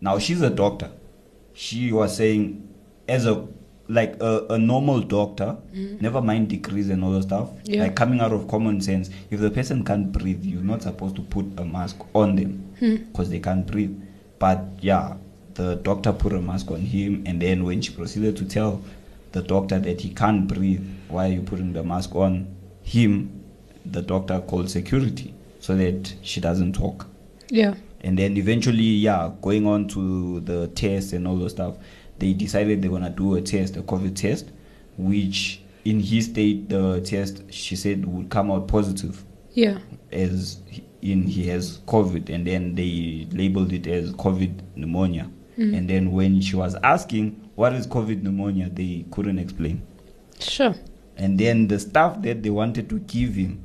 Now 0.00 0.18
she's 0.18 0.42
a 0.42 0.50
doctor. 0.50 0.90
She 1.54 1.92
was 1.92 2.16
saying 2.16 2.68
as 3.08 3.26
a 3.26 3.48
like 3.88 4.16
a, 4.20 4.46
a 4.50 4.58
normal 4.58 5.00
doctor 5.00 5.56
never 6.00 6.22
mind 6.22 6.48
degrees 6.48 6.88
and 6.88 7.04
all 7.04 7.10
that 7.12 7.22
stuff 7.24 7.50
Yeah. 7.64 7.82
like 7.82 7.94
coming 7.94 8.20
out 8.20 8.32
of 8.32 8.48
common 8.48 8.80
sense 8.80 9.10
if 9.30 9.40
the 9.40 9.50
person 9.50 9.84
can't 9.84 10.10
breathe 10.10 10.42
you're 10.42 10.62
not 10.62 10.82
supposed 10.82 11.16
to 11.16 11.22
put 11.22 11.44
a 11.58 11.64
mask 11.64 11.96
on 12.14 12.36
them 12.36 12.72
hmm. 12.78 12.96
because 12.96 13.28
they 13.28 13.40
can't 13.40 13.66
breathe 13.66 13.94
but 14.38 14.64
yeah 14.80 15.16
the 15.54 15.76
doctor 15.76 16.12
put 16.12 16.32
a 16.32 16.40
mask 16.40 16.70
on 16.70 16.80
him 16.80 17.22
and 17.26 17.42
then 17.42 17.62
when 17.64 17.80
she 17.82 17.92
proceeded 17.92 18.36
to 18.38 18.44
tell 18.46 18.82
the 19.32 19.42
doctor 19.42 19.78
that 19.78 20.00
he 20.00 20.10
can't 20.10 20.48
breathe 20.48 20.84
why 21.08 21.26
are 21.28 21.32
you 21.32 21.42
putting 21.42 21.72
the 21.74 21.82
mask 21.82 22.14
on 22.14 22.46
him 22.82 23.42
the 23.84 24.00
doctor 24.00 24.40
called 24.40 24.70
security 24.70 25.34
so 25.60 25.76
that 25.76 26.14
she 26.22 26.40
doesn't 26.40 26.74
talk 26.74 27.06
Yeah. 27.50 27.74
and 28.00 28.18
then 28.18 28.36
eventually 28.38 28.82
yeah 28.82 29.30
going 29.42 29.66
on 29.66 29.88
to 29.88 30.40
the 30.40 30.68
test 30.68 31.12
and 31.12 31.28
all 31.28 31.36
those 31.36 31.52
stuff 31.52 31.74
they 32.18 32.32
decided 32.32 32.82
they're 32.82 32.90
gonna 32.90 33.10
do 33.10 33.34
a 33.34 33.42
test 33.42 33.76
a 33.76 33.82
covid 33.82 34.14
test 34.14 34.50
which 34.96 35.60
in 35.84 36.00
his 36.00 36.26
state 36.26 36.68
the 36.68 37.00
test 37.02 37.42
she 37.52 37.76
said 37.76 38.06
would 38.06 38.30
come 38.30 38.50
out 38.50 38.68
positive. 38.68 39.24
Yeah. 39.52 39.78
as 40.10 40.58
in 41.00 41.22
he 41.22 41.46
has 41.48 41.78
covid 41.86 42.28
and 42.28 42.44
then 42.46 42.74
they 42.74 43.28
labeled 43.30 43.72
it 43.72 43.86
as 43.86 44.12
covid 44.12 44.60
pneumonia. 44.74 45.30
Mm. 45.56 45.78
And 45.78 45.90
then 45.90 46.12
when 46.12 46.40
she 46.40 46.56
was 46.56 46.74
asking 46.82 47.50
what 47.54 47.72
is 47.72 47.86
covid 47.86 48.22
pneumonia? 48.22 48.68
they 48.70 49.04
couldn't 49.10 49.38
explain. 49.38 49.82
Sure. 50.40 50.74
and 51.16 51.38
then 51.38 51.68
the 51.68 51.78
stuff 51.78 52.20
that 52.22 52.42
they 52.42 52.50
wanted 52.50 52.88
to 52.88 52.98
give 53.00 53.34
him 53.34 53.62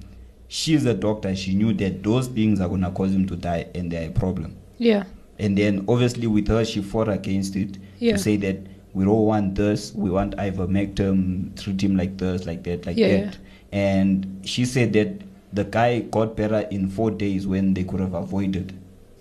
she's 0.50 0.86
a 0.86 0.94
doctor. 0.94 1.34
She 1.36 1.56
knew 1.56 1.74
that 1.74 2.03
those 2.03 2.27
things 2.27 2.60
are 2.60 2.68
to 2.68 2.91
cause 2.91 3.13
him 3.13 3.25
to 3.27 3.36
die 3.36 3.68
and 3.74 3.89
they're 3.91 4.10
a 4.10 4.12
problem. 4.12 4.58
Yeah. 4.77 5.06
And 5.39 5.58
then 5.58 5.86
obviously 5.88 6.27
with 6.27 6.48
her 6.48 6.63
she 6.65 6.81
fought 6.81 7.08
against 7.10 7.55
it 7.55 7.77
Yeah. 8.00 8.13
to 8.13 8.17
say 8.19 8.38
that 8.38 8.58
we 8.93 9.05
don't 9.05 9.25
want 9.25 9.55
this 9.55 9.93
we 9.96 10.10
want 10.10 10.36
ivermectin 10.38 11.55
treat 11.62 11.81
him 11.84 11.96
like 11.96 12.17
this 12.17 12.46
like 12.46 12.63
that 12.63 12.86
like 12.86 12.98
Yeah, 12.98 13.25
that 13.25 13.38
and 13.72 14.41
she 14.43 14.65
said 14.65 14.93
that 14.93 15.22
the 15.53 15.63
guy 15.63 16.00
got 16.01 16.36
better 16.36 16.60
in 16.72 16.89
four 16.89 17.12
days 17.12 17.48
when 17.48 17.74
they 17.74 17.84
could 17.84 18.00
have 18.00 18.13
avoided 18.13 18.74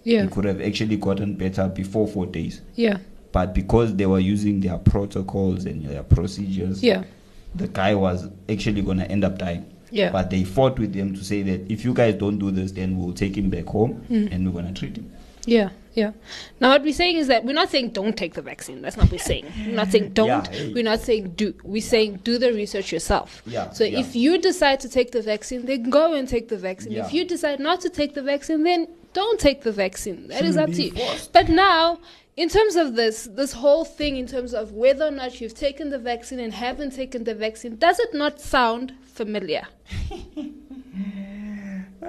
Yeah. 0.05 0.23
he 0.23 0.29
could 0.29 0.45
have 0.45 0.61
actually 0.61 0.97
gotten 0.97 1.35
better 1.35 1.69
before 1.69 2.07
four 2.07 2.27
days 2.27 2.61
Yeah. 2.75 2.99
but 3.33 3.55
because 3.55 3.95
they 3.97 4.07
were 4.07 4.21
using 4.21 4.61
their 4.61 4.79
protocols 4.79 5.65
and 5.67 5.85
their 5.85 6.03
procedures 6.03 6.83
Yeah. 6.83 7.05
the 7.55 7.69
guy 7.69 7.95
was 7.95 8.29
actually 8.49 8.83
going 8.83 8.99
to 8.99 9.11
end 9.11 9.25
up 9.25 9.39
dying 9.39 9.65
Yeah. 9.91 10.11
but 10.13 10.31
they 10.31 10.45
fought 10.45 10.79
with 10.79 10.93
them 10.93 11.15
to 11.15 11.23
say 11.25 11.43
that 11.43 11.71
if 11.71 11.85
you 11.85 11.93
guys 11.95 12.15
don't 12.15 12.39
do 12.39 12.51
this 12.51 12.73
then 12.73 12.99
we'll 12.99 13.15
take 13.15 13.37
him 13.37 13.51
back 13.51 13.67
home 13.67 13.93
Hmm. 14.09 14.27
and 14.31 14.47
we're 14.47 14.61
going 14.63 14.73
to 14.75 14.79
treat 14.79 14.97
him 14.97 15.11
Yeah, 15.49 15.71
yeah. 15.95 16.13
Now, 16.61 16.69
what 16.71 16.83
we're 16.83 16.93
saying 16.93 17.17
is 17.17 17.27
that 17.29 17.45
we're 17.45 17.55
not 17.55 17.71
saying 17.71 17.91
don't 17.91 18.17
take 18.17 18.35
the 18.35 18.43
vaccine. 18.43 18.83
That's 18.83 18.97
not 18.97 19.05
what 19.05 19.13
we're 19.13 19.19
saying. 19.19 19.47
We're 19.67 19.75
not 19.77 19.89
saying 19.91 20.11
don't. 20.11 20.53
Yeah. 20.53 20.73
We're 20.75 20.85
not 20.85 21.01
saying 21.01 21.31
do. 21.31 21.55
We're 21.65 21.81
saying 21.83 22.17
do 22.23 22.37
the 22.39 22.53
research 22.53 22.93
yourself. 22.93 23.43
Yeah, 23.47 23.71
So 23.71 23.85
yeah. 23.85 23.99
if 24.01 24.15
you 24.15 24.39
decide 24.39 24.81
to 24.81 24.89
take 24.89 25.13
the 25.13 25.23
vaccine, 25.23 25.65
then 25.67 25.89
go 25.91 26.13
and 26.13 26.29
take 26.29 26.49
the 26.49 26.59
vaccine. 26.59 26.93
If 26.93 27.13
you 27.13 27.25
decide 27.25 27.61
not 27.61 27.81
to 27.81 27.89
take 27.89 28.13
the 28.15 28.23
vaccine, 28.23 28.63
then 28.63 28.89
don't 29.15 29.41
take 29.41 29.63
the 29.63 29.73
vaccine. 29.73 30.29
That 30.29 30.45
is 30.45 30.55
Shouldn't 30.55 30.71
up 30.71 30.77
to 30.77 30.83
you. 30.83 30.91
forced. 30.93 31.33
But 31.33 31.49
now, 31.49 31.99
in 32.37 32.49
terms 32.51 32.77
of 32.77 32.95
this, 32.95 33.25
this 33.33 33.53
whole 33.55 33.85
thing, 33.87 34.17
in 34.19 34.27
terms 34.27 34.53
of 34.53 34.73
whether 34.73 35.07
or 35.07 35.11
not 35.11 35.41
you've 35.41 35.55
taken 35.55 35.89
the 35.89 35.99
vaccine 35.99 36.39
and 36.41 36.53
haven't 36.53 36.93
taken 36.95 37.25
the 37.25 37.35
vaccine, 37.35 37.77
does 37.77 37.99
it 37.99 38.13
not 38.13 38.39
sound 38.41 38.93
familiar? 39.05 39.67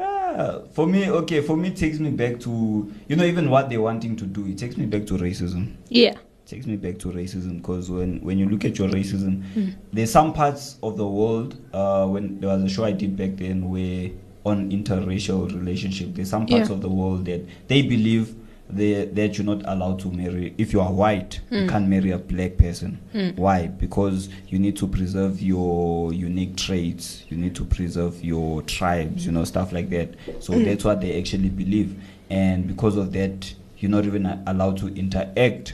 Ah, 0.02 0.60
for 0.72 0.88
me, 0.88 1.10
okay, 1.10 1.42
for 1.42 1.58
me, 1.58 1.70
it 1.70 1.76
takes 1.76 2.00
me 2.00 2.10
back 2.10 2.40
to, 2.42 2.92
you 3.08 3.16
know, 3.16 3.24
even 3.26 3.50
what 3.50 3.70
they're 3.70 3.82
wanting 3.82 4.16
to 4.16 4.26
do, 4.26 4.46
it 4.48 4.58
takes 4.58 4.78
me 4.78 4.86
back 4.86 5.06
to 5.08 5.16
racism. 5.16 5.76
Yeah. 5.90 6.12
It 6.12 6.46
takes 6.46 6.66
me 6.66 6.78
back 6.78 6.98
to 7.00 7.10
racism 7.10 7.58
because 7.58 7.90
when, 7.92 8.22
when 8.22 8.38
you 8.40 8.48
look 8.48 8.64
at 8.66 8.78
your 8.80 8.88
racism, 8.90 9.44
there's 9.92 10.12
some 10.12 10.34
parts 10.34 10.78
of 10.82 10.98
the 10.98 11.08
world, 11.08 11.58
uh, 11.74 12.08
when 12.08 12.40
there 12.40 12.50
was 12.50 12.64
a 12.64 12.70
show 12.70 12.86
I 12.86 12.92
did 12.94 13.16
back 13.18 13.36
then 13.38 13.70
where 13.70 14.12
on 14.46 14.72
interracial 14.72 15.48
relationship, 15.54 16.10
there's 16.14 16.30
some 16.30 16.46
parts 16.48 16.70
Yeah. 16.70 16.76
of 16.76 16.82
the 16.82 16.90
world 16.90 17.26
that 17.26 17.46
they 17.68 17.82
believe 17.82 18.34
they, 18.70 19.06
that 19.06 19.38
you're 19.38 19.46
not 19.46 19.64
allowed 19.66 20.00
to 20.00 20.12
marry. 20.12 20.54
If 20.58 20.74
you 20.74 20.82
are 20.82 20.92
white, 20.92 21.40
you 21.50 21.62
hmm. 21.62 21.70
can't 21.70 21.88
marry 21.88 22.12
a 22.12 22.18
black 22.20 22.58
person. 22.58 23.00
Hmm. 23.12 23.30
Why? 23.36 23.68
Because 23.68 24.30
you 24.48 24.60
need 24.60 24.78
to 24.78 24.88
preserve 24.88 25.42
your 25.42 26.14
unique 26.14 26.56
traits. 26.56 27.24
You 27.30 27.38
need 27.38 27.56
to 27.56 27.66
preserve 27.66 28.24
your 28.24 28.62
tribes, 28.64 29.26
you 29.26 29.32
know, 29.32 29.44
stuff 29.44 29.72
like 29.72 29.90
that. 29.90 30.16
So 30.40 30.54
hmm. 30.54 30.64
that's 30.64 30.84
what 30.84 31.02
they 31.02 31.18
actually 31.18 31.50
believe. 31.50 32.00
And 32.30 32.68
because 32.68 32.96
of 32.96 33.12
that, 33.14 33.54
you're 33.80 33.92
not 33.92 34.06
even 34.06 34.26
allowed 34.46 34.78
to 34.80 34.88
interact 34.88 35.74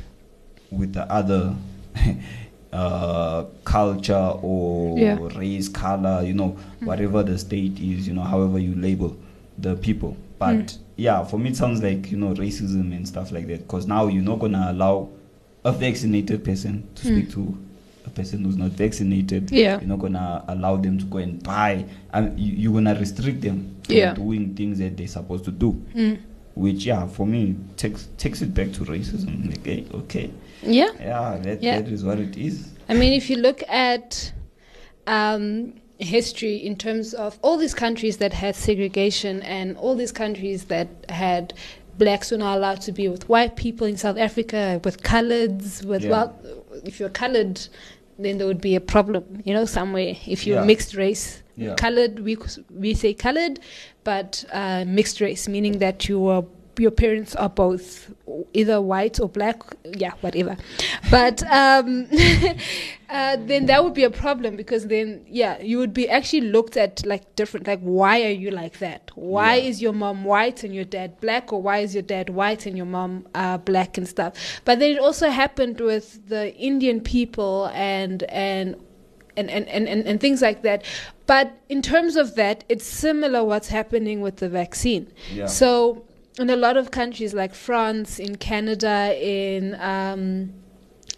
with 0.72 0.94
the 0.94 1.12
other 1.12 1.56
uh, 2.74 3.46
culture 3.66 4.34
or 4.42 4.98
Yeah. 4.98 5.18
race, 5.36 5.68
color, 5.68 6.24
you 6.24 6.34
know, 6.34 6.58
whatever 6.82 7.24
the 7.24 7.38
state 7.38 7.80
is, 7.80 8.08
you 8.08 8.14
know, 8.14 8.24
however 8.24 8.60
you 8.60 8.76
label 8.76 9.18
the 9.58 9.76
people. 9.76 10.16
But 10.38 10.72
hmm. 10.72 10.84
yeah, 10.96 11.24
for 11.24 11.38
me, 11.40 11.52
it 11.52 11.56
sounds 11.56 11.82
like, 11.82 12.12
you 12.12 12.18
know, 12.18 12.34
racism 12.34 12.96
and 12.96 13.08
stuff 13.08 13.32
like 13.32 13.48
that. 13.48 13.68
Because 13.68 13.88
now 13.88 14.08
you're 14.08 14.24
not 14.24 14.40
to 14.40 14.72
allow 14.72 15.10
a 15.64 15.72
vaccinated 15.72 16.44
person 16.44 16.88
to 16.96 17.02
hmm. 17.04 17.08
speak 17.08 17.32
to 17.32 17.58
a 18.06 18.10
person 18.10 18.44
who's 18.44 18.58
not 18.58 18.72
vaccinated. 18.72 19.52
Yeah. 19.52 19.80
You're 19.80 19.98
not 19.98 20.02
to 20.02 20.44
allow 20.48 20.76
them 20.78 21.00
to 21.00 21.06
go 21.06 21.18
and 21.20 21.42
buy. 21.42 21.86
And 22.14 22.40
you, 22.40 22.54
you're 22.54 22.74
going 22.74 22.86
to 22.86 23.00
restrict 23.00 23.42
them 23.42 23.76
from 23.84 23.96
Yeah. 23.96 24.14
doing 24.14 24.56
things 24.56 24.80
that 24.80 24.98
they're 24.98 25.08
supposed 25.08 25.46
to 25.46 25.52
do. 25.52 25.72
Hmm. 25.72 26.14
Which, 26.56 26.86
yeah, 26.86 27.06
for 27.08 27.26
me, 27.28 27.56
takes 27.76 28.08
takes 28.18 28.42
it 28.42 28.54
back 28.54 28.72
to 28.74 28.86
racism. 28.86 29.50
Like, 29.50 29.66
hey, 29.66 29.86
okay. 29.94 30.32
Yeah. 30.62 30.88
Yeah, 31.00 31.38
that, 31.44 31.62
Yeah. 31.62 31.82
that 31.82 31.92
is 31.92 32.04
what 32.04 32.20
it 32.20 32.38
is. 32.38 32.70
I 32.88 32.94
mean, 32.94 33.14
if 33.14 33.30
you 33.30 33.38
look 33.38 33.62
at 33.68 34.32
um, 35.08 35.74
history 36.00 36.56
in 36.58 36.76
terms 36.76 37.14
of 37.14 37.40
all 37.42 37.58
these 37.58 37.74
countries 37.74 38.18
that 38.18 38.34
had 38.34 38.56
segregation 38.56 39.42
and 39.44 39.78
all 39.78 39.96
these 39.96 40.12
countries 40.12 40.66
that 40.66 40.88
had 41.10 41.54
blacks 41.98 42.32
were 42.32 42.38
not 42.38 42.58
allowed 42.58 42.82
to 42.82 42.92
be 42.92 43.08
with 43.08 43.28
white 43.30 43.56
people 43.56 43.88
in 43.88 43.96
South 43.96 44.18
Africa, 44.18 44.82
with 44.84 45.02
coloreds, 45.04 45.86
with, 45.86 46.04
Yeah. 46.04 46.10
well, 46.10 46.40
if 46.84 47.00
you're 47.00 47.10
colored, 47.10 47.62
then 48.20 48.38
there 48.38 48.48
would 48.48 48.62
be 48.62 48.76
a 48.76 48.82
problem, 48.82 49.24
you 49.46 49.54
know, 49.54 49.66
somewhere. 49.66 50.16
If 50.28 50.46
you're 50.46 50.60
Yeah. 50.60 50.66
mixed 50.66 50.96
race, 50.96 51.42
Yeah. 51.56 51.76
colored, 51.76 52.20
we, 52.20 52.38
we 52.70 52.94
say 52.94 53.14
colored, 53.14 53.60
but 54.04 54.44
uh, 54.52 54.84
mixed 54.86 55.22
race, 55.22 55.48
meaning 55.48 55.80
that 55.80 56.10
you 56.10 56.28
are 56.28 56.44
your 56.80 56.92
parents 56.92 57.36
are 57.36 57.50
both 57.50 58.12
either 58.54 58.82
white 58.82 59.20
or 59.20 59.30
black, 59.30 59.62
yeah, 59.86 60.12
whatever. 60.22 60.58
But 61.10 61.44
um, 61.52 62.08
uh, 63.10 63.38
then 63.40 63.66
that 63.68 63.84
would 63.84 63.94
be 63.94 64.04
a 64.04 64.10
problem 64.10 64.56
because 64.56 64.88
then, 64.88 65.26
yeah, 65.28 65.60
you 65.62 65.78
would 65.78 65.94
be 65.94 66.10
actually 66.10 66.42
looked 66.42 66.78
at 66.78 67.06
like 67.06 67.36
different. 67.36 67.68
Like, 67.68 67.82
why 67.82 68.24
are 68.24 68.30
you 68.32 68.52
like 68.52 68.80
that? 68.80 69.12
Why 69.16 69.56
Yeah. 69.56 69.70
is 69.70 69.82
your 69.82 69.94
mom 69.94 70.24
white 70.24 70.64
and 70.64 70.74
your 70.74 70.86
dad 70.86 71.20
black, 71.22 71.54
or 71.54 71.62
why 71.62 71.80
is 71.80 71.94
your 71.94 72.04
dad 72.04 72.30
white 72.30 72.66
and 72.66 72.76
your 72.78 72.86
mom 72.88 73.28
uh, 73.36 73.58
black 73.58 73.98
and 73.98 74.08
stuff? 74.08 74.34
But 74.66 74.80
then 74.80 74.92
it 74.92 75.00
also 75.00 75.30
happened 75.30 75.80
with 75.80 76.28
the 76.30 76.54
Indian 76.56 77.02
people 77.02 77.70
and 77.74 78.24
and 78.24 78.76
and, 79.38 79.52
and, 79.52 79.68
and, 79.68 79.86
and, 79.90 80.08
and 80.08 80.22
things 80.22 80.42
like 80.42 80.62
that. 80.62 80.86
But 81.28 81.52
in 81.68 81.82
terms 81.82 82.16
of 82.16 82.36
that, 82.36 82.64
it's 82.70 82.86
similar 82.86 83.44
what's 83.44 83.68
happening 83.68 84.22
with 84.22 84.38
the 84.38 84.48
vaccine. 84.48 85.12
Yeah. 85.34 85.48
So 85.48 86.05
in 86.40 86.50
a 86.50 86.56
lot 86.56 86.78
of 86.78 86.92
countries 86.92 87.34
like 87.34 87.54
France, 87.54 88.20
in 88.20 88.36
Canada, 88.38 89.16
in 89.20 89.76
um, 89.80 90.54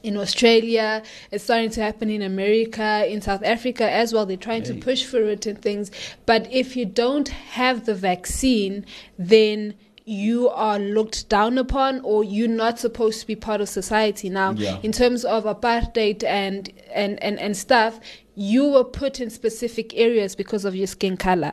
in 0.04 0.16
Australia, 0.16 1.02
it's 1.32 1.44
starting 1.44 1.72
to 1.72 1.82
happen 1.82 2.10
in 2.10 2.22
America, 2.22 3.06
in 3.10 3.20
South 3.22 3.44
Africa 3.44 3.90
as 3.90 4.14
well. 4.14 4.26
They're 4.26 4.38
trying 4.38 4.64
Hey. 4.64 4.74
to 4.74 4.86
push 4.86 5.04
for 5.04 5.22
it 5.24 5.46
and 5.46 5.60
things. 5.62 5.92
But 6.26 6.48
if 6.52 6.76
you 6.78 6.86
don't 6.86 7.28
have 7.30 7.86
the 7.86 7.96
vaccine, 7.96 8.86
then 9.18 9.74
you 10.06 10.48
are 10.50 10.80
looked 10.80 11.28
down 11.28 11.58
upon 11.58 12.00
or 12.02 12.24
you're 12.24 12.48
not 12.48 12.80
supposed 12.80 13.20
to 13.22 13.28
be 13.28 13.36
part 13.36 13.60
of 13.60 13.68
society 13.68 14.30
now 14.30 14.54
Yeah. 14.54 14.78
in 14.82 14.94
terms 14.94 15.26
of 15.26 15.44
apartheid 15.44 16.24
and 16.24 16.72
and 16.94 17.22
and, 17.24 17.39
and 17.39 17.56
stuff 17.58 18.00
you 18.39 18.70
were 18.70 18.84
put 18.84 19.20
in 19.20 19.32
specific 19.32 19.96
areas 19.96 20.36
because 20.36 20.63
of 20.63 20.75
your 20.75 20.86
skin 20.86 21.17
color. 21.17 21.51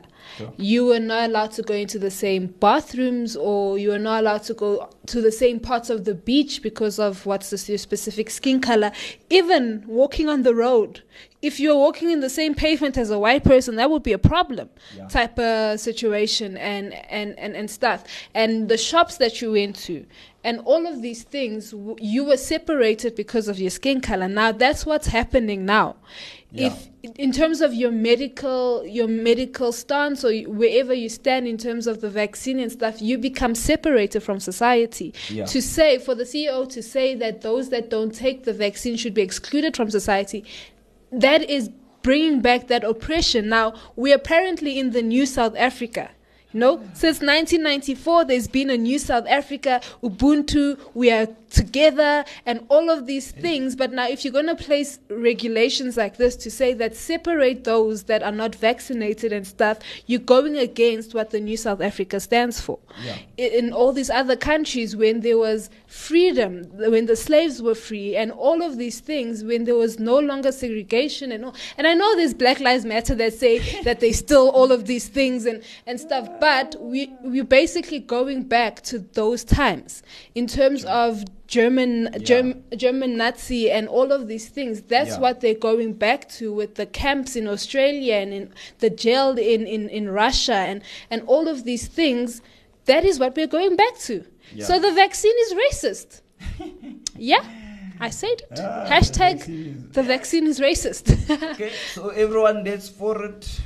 You 0.55 0.85
were 0.85 0.99
not 0.99 1.29
allowed 1.29 1.51
to 1.53 1.63
go 1.63 1.73
into 1.73 1.97
the 1.97 2.11
same 2.11 2.45
bathrooms, 2.59 3.35
or 3.35 3.79
you 3.79 3.89
were 3.89 3.97
not 3.97 4.19
allowed 4.21 4.43
to 4.43 4.53
go 4.53 4.87
to 5.07 5.19
the 5.19 5.31
same 5.31 5.59
parts 5.59 5.89
of 5.89 6.05
the 6.05 6.13
beach 6.13 6.61
because 6.61 6.99
of 6.99 7.25
what's 7.25 7.49
the, 7.49 7.71
your 7.71 7.79
specific 7.79 8.29
skin 8.29 8.61
color. 8.61 8.91
Even 9.31 9.83
walking 9.87 10.29
on 10.29 10.43
the 10.43 10.53
road, 10.53 11.01
if 11.41 11.59
you're 11.59 11.75
walking 11.75 12.11
in 12.11 12.19
the 12.19 12.29
same 12.29 12.53
pavement 12.53 12.97
as 12.99 13.09
a 13.09 13.17
white 13.17 13.43
person, 13.43 13.77
that 13.77 13.89
would 13.89 14.03
be 14.03 14.13
a 14.13 14.19
problem 14.19 14.69
Yeah. 14.95 15.07
type 15.07 15.39
of 15.39 15.79
situation 15.79 16.55
and, 16.55 16.93
and, 17.09 17.37
and, 17.39 17.55
and 17.55 17.67
stuff. 17.71 18.03
And 18.35 18.69
the 18.69 18.77
shops 18.77 19.17
that 19.17 19.41
you 19.41 19.53
went 19.53 19.75
to, 19.87 20.05
and 20.45 20.59
all 20.59 20.85
of 20.85 21.01
these 21.01 21.23
things, 21.23 21.71
w- 21.71 21.95
you 21.99 22.23
were 22.23 22.37
separated 22.37 23.15
because 23.15 23.47
of 23.47 23.59
your 23.59 23.71
skin 23.71 23.99
color. 23.99 24.27
Now 24.27 24.51
that's 24.51 24.85
what's 24.85 25.07
happening 25.07 25.65
now. 25.65 25.95
Yeah. 26.51 26.67
If 26.67 27.15
in 27.17 27.31
terms 27.31 27.61
of 27.61 27.73
your 27.73 27.91
medical 27.91 28.85
your 28.85 29.07
medical 29.07 29.71
stance 29.71 30.23
or 30.23 30.31
wherever 30.43 30.93
you 30.93 31.09
stand 31.09 31.47
in 31.47 31.57
terms 31.57 31.87
of 31.87 31.99
the 31.99 32.11
vaccine 32.11 32.59
and 32.59 32.71
stuff, 32.71 33.01
you 33.01 33.17
become 33.17 33.55
separated 33.55 34.21
from 34.21 34.39
society. 34.39 35.15
Yeah. 35.29 35.45
To 35.45 35.61
say 35.61 35.97
for 35.97 36.13
the 36.13 36.25
CEO 36.25 36.69
to 36.69 36.83
say 36.83 37.15
that 37.15 37.41
those 37.41 37.69
that 37.69 37.89
don't 37.89 38.13
take 38.13 38.43
the 38.43 38.53
vaccine 38.53 38.97
should 38.97 39.15
be 39.15 39.23
excluded 39.23 39.75
from 39.75 39.89
society, 39.89 40.45
that 41.11 41.49
is 41.49 41.71
bringing 42.03 42.39
back 42.39 42.67
that 42.67 42.83
oppression. 42.83 43.49
Now, 43.49 43.73
we're 43.95 44.15
apparently 44.15 44.77
in 44.77 44.91
the 44.91 45.01
new 45.01 45.25
South 45.25 45.55
Africa. 45.57 46.11
Know, 46.55 46.77
since 46.93 47.19
1994, 47.19 48.25
there's 48.25 48.47
been 48.47 48.69
a 48.69 48.77
new 48.77 48.97
South 48.97 49.25
Africa, 49.27 49.81
Ubuntu, 50.01 50.79
we 50.93 51.11
are 51.11 51.27
together, 51.49 52.23
and 52.45 52.65
all 52.69 52.89
of 52.89 53.05
these 53.07 53.31
things. 53.31 53.75
But 53.75 53.91
now, 53.91 54.07
if 54.07 54.23
you're 54.23 54.31
going 54.31 54.47
to 54.47 54.55
place 54.55 54.99
regulations 55.09 55.97
like 55.97 56.15
this 56.15 56.37
to 56.37 56.49
say 56.49 56.73
that 56.75 56.95
separate 56.95 57.65
those 57.65 58.03
that 58.03 58.23
are 58.23 58.31
not 58.31 58.55
vaccinated 58.55 59.33
and 59.33 59.45
stuff, 59.45 59.79
you're 60.05 60.19
going 60.21 60.55
against 60.55 61.13
what 61.13 61.31
the 61.31 61.41
new 61.41 61.57
South 61.57 61.81
Africa 61.81 62.21
stands 62.21 62.61
for. 62.61 62.79
Yeah. 63.03 63.17
I- 63.37 63.41
In 63.41 63.73
all 63.73 63.91
these 63.91 64.09
other 64.09 64.37
countries, 64.37 64.95
when 64.95 65.19
there 65.21 65.37
was 65.37 65.69
freedom, 65.87 66.63
when 66.77 67.05
the 67.05 67.15
slaves 67.17 67.61
were 67.61 67.75
free, 67.75 68.15
and 68.15 68.31
all 68.31 68.61
of 68.61 68.77
these 68.77 69.01
things, 69.01 69.43
when 69.43 69.65
there 69.65 69.75
was 69.75 69.99
no 69.99 70.17
longer 70.19 70.53
segregation 70.53 71.33
and 71.33 71.43
all. 71.45 71.55
And 71.77 71.85
I 71.85 71.93
know 71.95 72.15
there's 72.15 72.33
Black 72.33 72.61
Lives 72.61 72.85
Matter 72.85 73.13
that 73.15 73.33
say 73.33 73.59
that 73.83 73.99
they 73.99 74.13
still 74.13 74.49
all 74.51 74.71
of 74.71 74.85
these 74.85 75.09
things 75.09 75.45
and, 75.45 75.61
and 75.85 75.99
stuff, 75.99 76.29
but 76.39 76.44
we, 76.79 77.13
we're 77.23 77.43
basically 77.61 77.99
going 77.99 78.43
back 78.43 78.81
to 78.83 78.99
those 78.99 79.43
times 79.43 80.03
in 80.35 80.45
terms 80.47 80.85
of 80.85 81.23
German, 81.47 82.09
Germ, 82.23 82.63
German 82.75 83.17
Nazi 83.17 83.69
and 83.71 83.87
all 83.87 84.11
of 84.11 84.27
these 84.27 84.47
things. 84.49 84.81
That's 84.81 85.11
Yeah. 85.11 85.19
what 85.19 85.41
they're 85.41 85.53
going 85.71 85.93
back 85.93 86.21
to 86.37 86.53
with 86.53 86.75
the 86.75 86.85
camps 86.85 87.35
in 87.35 87.47
Australia 87.47 88.15
and 88.15 88.33
in 88.33 88.53
the 88.79 88.89
jail 88.89 89.29
in, 89.37 89.65
in, 89.67 89.89
in 89.89 90.09
Russia 90.09 90.55
and, 90.69 90.81
and 91.11 91.21
all 91.27 91.47
of 91.47 91.63
these 91.63 91.87
things. 91.87 92.41
That 92.85 93.03
is 93.05 93.19
what 93.19 93.35
we're 93.35 93.47
going 93.59 93.75
back 93.75 93.97
to. 94.09 94.15
Yeah. 94.53 94.65
So 94.65 94.79
the 94.79 94.91
vaccine 94.91 95.37
is 95.45 95.53
racist. 95.63 96.21
yeah, 97.17 97.43
I 97.99 98.09
said 98.11 98.37
it. 98.51 98.59
Ah, 98.59 98.85
Hashtag 98.87 99.37
vaccine 99.39 99.89
the 99.93 100.03
vaccine 100.03 100.45
is 100.47 100.59
racist. 100.59 101.05
Okay, 101.53 101.71
so 101.93 102.09
everyone 102.09 102.63
that's 102.63 102.89
for 102.89 103.15
it. 103.25 103.61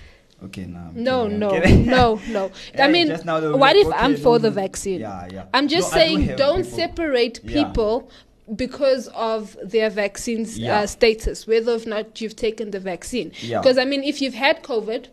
Okay, 0.46 0.66
now. 0.66 0.88
I'm 0.96 1.04
no, 1.04 1.28
no, 1.28 1.50
no, 1.60 2.22
no. 2.30 2.52
I 2.78 2.88
mean, 2.88 3.08
just 3.08 3.26
now 3.26 3.40
they 3.40 3.48
were 3.48 3.58
what 3.58 3.76
if 3.76 3.88
I'm 3.94 4.16
for 4.16 4.36
no, 4.38 4.38
the 4.40 4.52
vaccine? 4.52 5.02
Yeah, 5.02 5.28
yeah. 5.32 5.46
I'm 5.54 5.68
just 5.68 5.92
No, 5.92 5.98
saying 5.98 6.36
don't 6.38 6.66
separate 6.66 7.42
Yeah. 7.44 7.64
people 7.66 8.10
because 8.56 9.08
of 9.10 9.58
their 9.64 9.90
vaccines 9.90 10.58
Yeah. 10.58 10.80
uh, 10.80 10.88
status, 10.88 11.46
whether 11.46 11.74
or 11.76 11.86
not 11.86 12.20
you've 12.22 12.36
taken 12.38 12.72
the 12.72 12.80
vaccine. 12.80 13.32
Yeah. 13.42 13.60
Because 13.60 13.78
I 13.78 13.86
mean, 13.86 14.04
if 14.04 14.22
you've 14.22 14.34
had 14.34 14.64
COVID, 14.64 15.08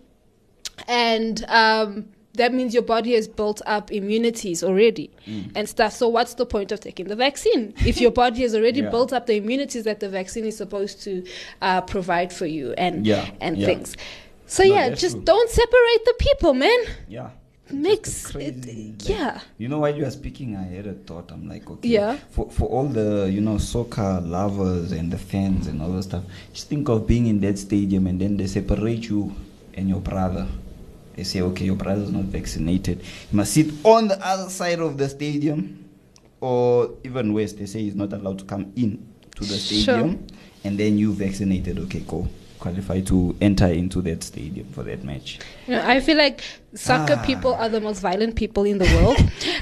and 0.88 1.45
um, 1.49 2.06
that 2.35 2.52
means 2.52 2.75
your 2.75 2.83
body 2.83 3.14
has 3.14 3.26
built 3.26 3.62
up 3.66 3.90
immunities 3.90 4.62
already 4.62 5.11
Mm. 5.26 5.50
and 5.56 5.68
stuff. 5.68 5.92
So 5.95 6.06
what's 6.09 6.35
the 6.35 6.47
point 6.47 6.71
of 6.71 6.80
taking 6.80 7.09
the 7.09 7.16
vaccine 7.16 7.75
if 7.87 8.00
your 8.00 8.11
body 8.11 8.42
has 8.42 8.54
already 8.54 8.80
Yeah. 8.83 8.90
built 8.90 9.12
up 9.12 9.26
the 9.26 9.37
immunities 9.37 9.85
that 9.85 10.00
the 10.00 10.09
vaccine 10.09 10.45
is 10.45 10.56
supposed 10.56 11.02
to 11.04 11.25
uh, 11.62 11.80
provide 11.80 12.33
for 12.33 12.47
you 12.47 12.73
and 12.78 13.06
Yeah, 13.06 13.28
and 13.40 13.56
yeah. 13.59 13.66
things. 13.66 13.97
So 14.47 14.62
No, 14.62 14.75
yeah, 14.75 14.91
just 14.91 15.17
true. 15.17 15.25
don't 15.25 15.50
separate 15.50 16.05
the 16.05 16.15
people, 16.19 16.55
man. 16.55 16.79
Yeah. 17.09 17.31
Makes 17.69 18.33
it, 18.37 18.65
like- 18.65 19.09
yeah. 19.09 19.41
You 19.59 19.67
know, 19.67 19.81
while 19.81 19.95
you 19.97 20.05
were 20.05 20.11
speaking, 20.11 20.55
I 20.55 20.62
had 20.62 20.87
a 20.87 20.93
thought. 20.95 21.33
I'm 21.33 21.49
like, 21.49 21.69
okay, 21.69 21.88
Yeah. 21.88 22.17
For 22.31 22.49
for 22.49 22.69
all 22.69 22.87
the 22.87 23.29
you 23.29 23.41
know 23.41 23.59
soccer 23.59 24.21
lovers 24.21 24.93
and 24.93 25.11
the 25.12 25.19
fans 25.19 25.67
and 25.67 25.82
all 25.82 25.91
that 25.93 26.04
stuff, 26.04 26.23
just 26.52 26.69
think 26.69 26.89
of 26.89 27.09
being 27.09 27.26
in 27.26 27.41
that 27.41 27.59
stadium 27.59 28.06
and 28.06 28.21
then 28.21 28.37
they 28.37 28.47
separate 28.47 29.09
you 29.09 29.35
and 29.75 29.89
your 29.89 29.99
brother. 30.00 30.47
They 31.17 31.25
say, 31.25 31.41
okay, 31.41 31.65
your 31.65 31.76
brother's 31.76 32.13
not 32.13 32.25
vaccinated. 32.25 33.00
You 33.00 33.37
must 33.37 33.52
sit 33.54 33.73
on 33.85 34.06
the 34.09 34.19
other 34.25 34.49
side 34.50 34.78
of 34.80 34.97
the 34.99 35.09
stadium, 35.09 35.85
or 36.41 36.91
even 37.04 37.32
worse, 37.32 37.52
they 37.54 37.67
say 37.67 37.80
he's 37.80 37.95
not 37.97 38.13
allowed 38.13 38.39
to 38.41 38.45
come 38.45 38.71
in 38.76 39.04
to 39.35 39.41
the 39.45 39.56
stadium, 39.56 40.11
Sure. 40.26 40.37
And 40.63 40.78
then 40.78 40.99
you 40.99 41.13
vaccinated, 41.15 41.78
okay, 41.80 42.00
go 42.06 42.28
qualify 42.58 43.00
to 43.02 43.36
enter 43.40 43.66
into 43.66 44.00
that 44.02 44.23
stadium 44.23 44.66
for 44.73 44.82
that 44.84 45.04
match. 45.04 45.38
You 45.66 45.75
know, 45.75 45.82
I 45.86 46.00
feel 46.00 46.16
like 46.16 46.42
soccer 46.75 47.16
Ah. 47.19 47.25
people 47.25 47.54
are 47.54 47.69
the 47.69 47.80
most 47.80 48.00
violent 48.00 48.36
people 48.36 48.64
in 48.64 48.78
the 48.78 48.84
world. 48.97 49.16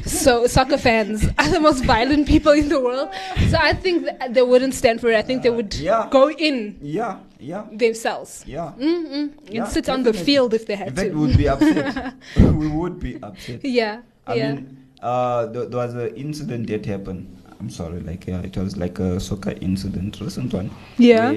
so 0.07 0.47
soccer 0.47 0.79
fans 0.79 1.27
are 1.39 1.49
the 1.49 1.61
most 1.61 1.85
violent 1.85 2.27
people 2.27 2.53
in 2.53 2.69
the 2.69 2.81
world. 2.81 3.09
So 3.51 3.57
I 3.61 3.73
think 3.73 4.07
they 4.31 4.43
wouldn't 4.43 4.75
stand 4.75 5.01
for 5.01 5.09
it. 5.11 5.17
I 5.17 5.23
think 5.23 5.43
they 5.43 5.51
would 5.51 5.75
Yeah. 5.75 6.09
go 6.11 6.31
in 6.31 6.77
Yeah, 6.83 7.19
yeah, 7.39 7.65
themselves. 7.73 8.45
yeah. 8.47 8.73
Mm-mm. 8.79 9.13
And 9.15 9.33
Yeah, 9.51 9.65
sit 9.69 9.89
on 9.89 10.03
the 10.03 10.13
definitely. 10.13 10.33
field 10.33 10.55
if 10.55 10.67
they 10.67 10.75
In 10.75 10.79
had 10.81 10.97
fact, 10.97 11.11
to. 11.11 11.19
would 11.19 11.37
be 11.37 11.49
upset. 11.49 12.15
we 12.37 12.69
would 12.69 12.99
be 13.01 13.19
upset. 13.23 13.65
yeah. 13.65 14.01
I 14.27 14.35
yeah. 14.35 14.53
mean, 14.55 14.77
uh, 15.03 15.47
there, 15.47 15.67
there 15.67 15.79
was 15.87 15.95
an 15.95 16.15
incident 16.17 16.67
that 16.69 16.87
happened. 16.87 17.29
I'm 17.65 17.71
sorry, 17.71 18.01
like 18.01 18.27
yeah, 18.27 18.43
it 18.43 18.59
was 18.59 18.77
like 18.77 18.99
a 18.99 19.19
soccer 19.19 19.55
incident, 19.63 20.21
recent 20.21 20.53
one. 20.53 20.71
Yeah. 20.99 21.33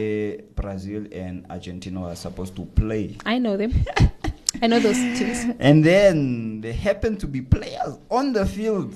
Brazil 0.56 1.06
and 1.14 1.46
Argentina 1.50 2.02
were 2.02 2.16
supposed 2.16 2.54
to 2.58 2.66
play, 2.66 3.16
I 3.26 3.38
know 3.40 3.56
them. 3.56 3.72
I 4.62 4.68
know 4.68 4.78
those 4.78 4.98
teams. 5.18 5.46
and 5.58 5.86
then 5.86 6.60
there 6.60 6.74
happened 6.74 7.22
to 7.22 7.28
be 7.28 7.40
players 7.42 7.96
on 8.12 8.34
the 8.34 8.46
field. 8.46 8.94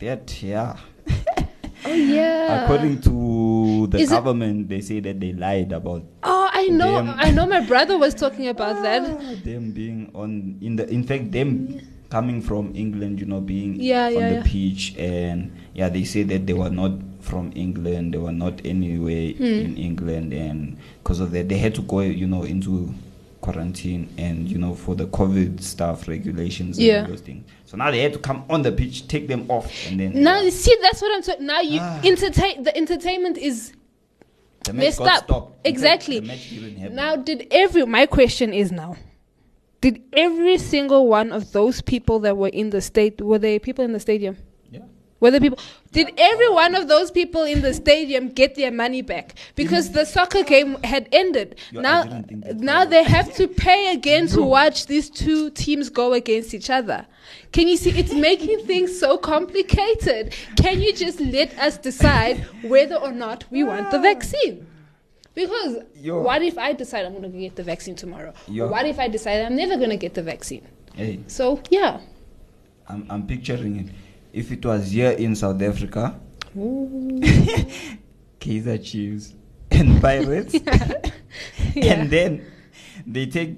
That 0.00 0.42
yeah, 0.42 0.74
Oh 1.86 1.94
yeah. 1.94 2.64
according 2.64 3.00
to 3.02 3.86
the 3.86 3.98
Is 3.98 4.10
government, 4.10 4.68
they 4.68 4.80
say 4.80 4.98
that 4.98 5.20
they 5.20 5.34
lied 5.34 5.70
about 5.70 6.02
oh, 6.24 6.50
I 6.52 6.66
know. 6.66 6.96
I 7.16 7.30
know. 7.30 7.46
My 7.46 7.60
brother 7.60 7.96
was 7.96 8.12
talking 8.12 8.48
about 8.48 8.82
that. 8.82 9.02
Ah, 9.06 9.34
them 9.44 9.70
being 9.70 10.10
on 10.16 10.58
in 10.60 10.74
the 10.74 10.88
in 10.90 11.04
fact 11.04 11.30
them 11.30 11.78
coming 12.10 12.42
from 12.42 12.72
England, 12.74 13.20
you 13.20 13.26
know, 13.26 13.40
being 13.40 13.76
Yeah, 13.80 14.06
on 14.06 14.12
yeah, 14.14 14.28
the 14.28 14.34
yeah. 14.34 14.42
pitch 14.44 14.96
and 14.98 15.52
yeah, 15.74 15.88
they 15.88 16.04
say 16.04 16.22
that 16.24 16.46
they 16.46 16.52
were 16.52 16.70
not 16.70 16.92
from 17.20 17.52
England, 17.54 18.14
they 18.14 18.18
were 18.18 18.32
not 18.32 18.60
anywhere 18.64 19.32
Hmm. 19.32 19.44
in 19.44 19.76
England 19.76 20.32
and 20.32 20.76
because 21.02 21.20
of 21.20 21.30
that 21.32 21.48
they 21.48 21.56
had 21.58 21.74
to 21.76 21.82
go, 21.82 22.00
you 22.00 22.26
know, 22.26 22.42
into 22.42 22.92
quarantine 23.40 24.08
and 24.18 24.48
you 24.48 24.56
know 24.58 24.72
for 24.74 24.94
the 24.94 25.06
COVID 25.06 25.60
stuff 25.60 26.06
regulations 26.08 26.78
and 26.78 26.86
Yeah. 26.86 27.02
all 27.02 27.08
those 27.08 27.20
things. 27.22 27.44
So 27.66 27.76
now 27.76 27.90
they 27.90 28.00
had 28.00 28.12
to 28.12 28.18
come 28.18 28.44
on 28.48 28.62
the 28.62 28.70
pitch, 28.72 29.08
take 29.08 29.26
them 29.28 29.46
off 29.48 29.70
and 29.88 29.98
then 29.98 30.22
Now, 30.22 30.38
yeah, 30.38 30.44
you 30.44 30.50
see, 30.52 30.76
that's 30.80 31.02
what 31.02 31.12
I'm 31.14 31.22
saying. 31.22 31.44
Now 31.46 31.60
you 31.60 31.78
Ah. 31.80 32.00
entertain. 32.04 32.62
The 32.62 32.76
entertainment 32.76 33.38
is 33.38 33.72
the 34.64 34.72
match 34.72 34.84
messed 34.84 34.98
got 34.98 35.08
up. 35.08 35.24
stopped. 35.24 35.66
Exactly. 35.66 36.20
the 36.20 36.26
match 36.26 36.50
didn't. 36.50 36.94
Now, 36.94 37.16
did 37.16 37.48
every 37.50 37.84
my 37.86 38.06
question 38.06 38.52
is 38.52 38.70
now, 38.70 38.94
did 39.80 40.00
every 40.12 40.58
single 40.58 41.08
one 41.08 41.32
of 41.32 41.50
those 41.52 41.80
people 41.82 42.20
that 42.20 42.36
were 42.36 42.48
in 42.48 42.70
the 42.70 42.80
state 42.80 43.20
were 43.20 43.38
they 43.40 43.58
people 43.58 43.84
in 43.84 43.92
the 43.92 44.00
stadium? 44.00 44.36
The 45.30 45.40
people? 45.40 45.58
Did 45.92 46.12
every 46.16 46.50
one 46.50 46.74
of 46.74 46.88
those 46.88 47.10
people 47.10 47.44
in 47.44 47.62
the 47.62 47.74
stadium 47.74 48.28
get 48.28 48.54
their 48.54 48.70
money 48.70 49.02
back 49.02 49.34
because 49.54 49.92
the 49.92 50.04
soccer 50.04 50.42
game 50.42 50.76
had 50.82 51.08
ended? 51.12 51.58
Yo, 51.70 51.80
now, 51.80 52.02
didn't 52.02 52.28
think 52.28 52.44
that 52.44 52.56
now 52.56 52.84
they 52.84 53.04
have 53.04 53.34
to 53.34 53.46
pay 53.46 53.92
again 53.92 54.26
to 54.28 54.42
watch 54.42 54.86
these 54.86 55.10
two 55.10 55.50
teams 55.50 55.88
go 55.90 56.12
against 56.12 56.54
each 56.54 56.70
other. 56.70 57.06
Can 57.52 57.68
you 57.68 57.76
see? 57.76 57.90
It's 57.90 58.12
making 58.12 58.66
things 58.66 58.98
so 58.98 59.18
complicated. 59.18 60.34
Can 60.56 60.80
you 60.80 60.92
just 60.92 61.20
let 61.20 61.56
us 61.58 61.76
decide 61.78 62.38
whether 62.62 62.96
or 62.96 63.12
not 63.12 63.44
we 63.50 63.62
want 63.62 63.90
the 63.90 63.98
vaccine? 63.98 64.66
Because 65.34 65.78
Yo. 65.96 66.20
what 66.20 66.42
if 66.42 66.58
I 66.58 66.72
decide 66.72 67.06
I'm 67.06 67.12
going 67.12 67.30
to 67.30 67.38
get 67.38 67.56
the 67.56 67.62
vaccine 67.62 67.94
tomorrow? 67.94 68.34
Yo. 68.48 68.68
What 68.68 68.86
if 68.86 68.98
I 68.98 69.08
decide 69.08 69.44
I'm 69.44 69.56
never 69.56 69.76
going 69.76 69.90
to 69.90 69.96
get 69.96 70.14
the 70.14 70.22
vaccine? 70.22 70.66
Hey. 70.94 71.20
So 71.26 71.62
yeah. 71.70 72.00
I'm, 72.88 73.06
I'm 73.08 73.26
picturing 73.26 73.76
it. 73.76 73.94
If 74.32 74.50
it 74.50 74.64
was 74.64 74.90
here 74.90 75.10
in 75.10 75.36
South 75.36 75.60
Africa, 75.62 76.18
Kaiser 78.40 78.78
Chiefs 78.78 79.34
and 79.70 80.00
Pirates, 80.02 80.54
Yeah. 81.74 81.94
and 81.94 82.10
then 82.10 82.44
they 83.06 83.26
take 83.26 83.56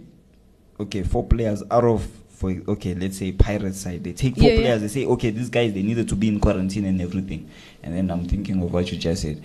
okay 0.80 1.02
four 1.02 1.24
players 1.26 1.62
out 1.70 1.84
of 1.84 2.06
for 2.28 2.50
okay 2.68 2.94
let's 2.94 3.18
say 3.18 3.32
Pirates 3.32 3.80
side 3.80 4.02
they 4.04 4.12
take 4.12 4.34
four 4.36 4.44
Yeah, 4.44 4.50
yeah. 4.54 4.60
players 4.60 4.80
they 4.82 4.88
say 4.88 5.06
okay 5.06 5.30
these 5.30 5.50
guys 5.50 5.72
they 5.72 5.82
needed 5.82 6.08
to 6.08 6.16
be 6.16 6.28
in 6.28 6.40
quarantine 6.40 6.84
and 6.84 7.00
everything 7.00 7.48
and 7.82 7.94
then 7.96 8.10
I'm 8.10 8.26
thinking 8.28 8.62
of 8.62 8.72
what 8.72 8.90
you 8.92 8.98
just 8.98 9.22
said 9.22 9.42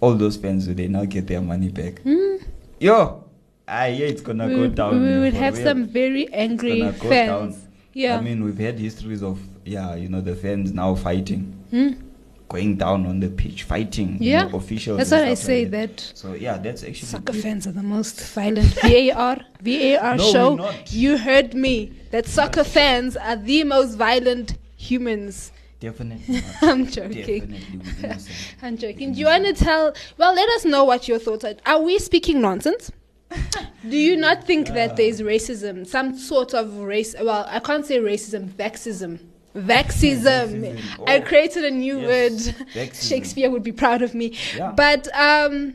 all 0.00 0.14
those 0.14 0.36
fans 0.36 0.66
will 0.68 0.74
they 0.74 0.88
now 0.88 1.04
get 1.04 1.26
their 1.26 1.40
money 1.40 1.68
back 1.70 2.00
Hmm. 2.02 2.36
yo 2.80 3.22
Ah, 3.68 3.86
yeah, 3.86 4.06
it's 4.06 4.20
gonna 4.22 4.46
we 4.46 4.54
go 4.54 4.60
would, 4.60 4.74
down. 4.76 5.02
we 5.02 5.08
yeah, 5.10 5.20
would 5.20 5.34
have 5.34 5.54
real. 5.56 5.64
some 5.66 5.86
very 5.86 6.32
angry 6.32 6.82
fans. 6.92 7.56
down. 7.56 7.72
Yeah. 7.94 8.16
I 8.16 8.20
mean, 8.20 8.44
we've 8.44 8.56
had 8.58 8.78
histories 8.78 9.24
of 9.24 9.40
yeah, 9.66 9.94
you 9.94 10.08
know, 10.08 10.20
the 10.20 10.34
fans 10.36 10.72
now 10.72 10.94
fighting, 10.94 11.52
Hmm? 11.70 11.92
going 12.48 12.76
down 12.76 13.06
on 13.06 13.18
the 13.20 13.28
pitch, 13.28 13.64
fighting. 13.64 14.18
you 14.20 14.30
Yeah. 14.30 14.44
know, 14.48 14.56
officials. 14.58 14.98
That's 14.98 15.10
what 15.10 15.24
I 15.24 15.34
say. 15.34 15.62
like 15.62 15.70
That 15.72 16.12
So 16.14 16.34
yeah, 16.34 16.58
that's 16.58 16.82
actually 16.84 17.08
soccer 17.08 17.32
good. 17.32 17.42
fans 17.42 17.66
are 17.66 17.72
the 17.72 17.82
most 17.82 18.20
violent. 18.34 18.72
VAR, 18.82 19.38
VAR 19.60 20.16
No, 20.16 20.32
show. 20.32 20.54
not. 20.54 20.92
You 20.92 21.18
heard 21.18 21.54
me. 21.54 21.92
That 22.12 22.26
soccer 22.26 22.62
fans 22.64 23.16
are 23.16 23.36
the 23.36 23.64
most 23.64 23.94
violent 23.96 24.54
humans. 24.76 25.50
Definitely. 25.80 26.40
I'm 26.62 26.86
joking. 26.86 27.48
Definitely. 27.48 28.20
I'm 28.62 28.78
joking. 28.78 29.12
Do 29.12 29.18
you 29.20 29.26
want 29.26 29.44
to 29.44 29.52
tell? 29.52 29.92
Well, 30.16 30.34
let 30.34 30.48
us 30.50 30.64
know 30.64 30.84
what 30.84 31.08
your 31.08 31.18
thoughts 31.18 31.44
are. 31.44 31.54
Are 31.66 31.82
we 31.82 31.98
speaking 31.98 32.40
nonsense? 32.40 32.90
Do 33.88 33.96
you 33.96 34.16
not 34.16 34.44
think 34.44 34.68
that 34.68 34.96
there's 34.96 35.20
racism, 35.20 35.84
some 35.86 36.16
sort 36.16 36.54
of 36.54 36.78
race? 36.78 37.14
Well, 37.20 37.44
I 37.48 37.58
can't 37.58 37.84
say 37.84 37.98
racism, 37.98 38.48
vexism. 38.48 39.18
Vexism. 39.56 40.60
Vexism. 40.60 40.78
I 41.06 41.18
Oh. 41.18 41.22
created 41.22 41.64
a 41.64 41.70
new 41.70 42.00
Yes, 42.00 42.08
word. 42.48 42.66
vexism. 42.74 43.08
Shakespeare 43.08 43.50
would 43.50 43.62
be 43.62 43.72
proud 43.72 44.02
of 44.02 44.14
me. 44.14 44.36
Yeah. 44.56 44.72
But 44.76 45.08
um, 45.18 45.74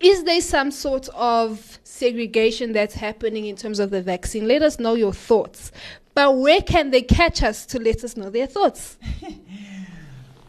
is 0.00 0.24
there 0.24 0.40
some 0.40 0.70
sort 0.70 1.08
of 1.14 1.78
segregation 1.84 2.72
that's 2.72 2.94
happening 2.94 3.46
in 3.46 3.56
terms 3.56 3.78
of 3.80 3.90
the 3.90 4.02
vaccine? 4.02 4.46
Let 4.46 4.62
us 4.62 4.78
know 4.78 4.94
your 4.94 5.12
thoughts. 5.12 5.72
But 6.14 6.36
where 6.38 6.60
can 6.62 6.90
they 6.90 7.02
catch 7.02 7.42
us 7.42 7.66
to 7.66 7.80
let 7.80 8.04
us 8.04 8.16
know 8.16 8.30
their 8.30 8.46
thoughts? 8.46 8.96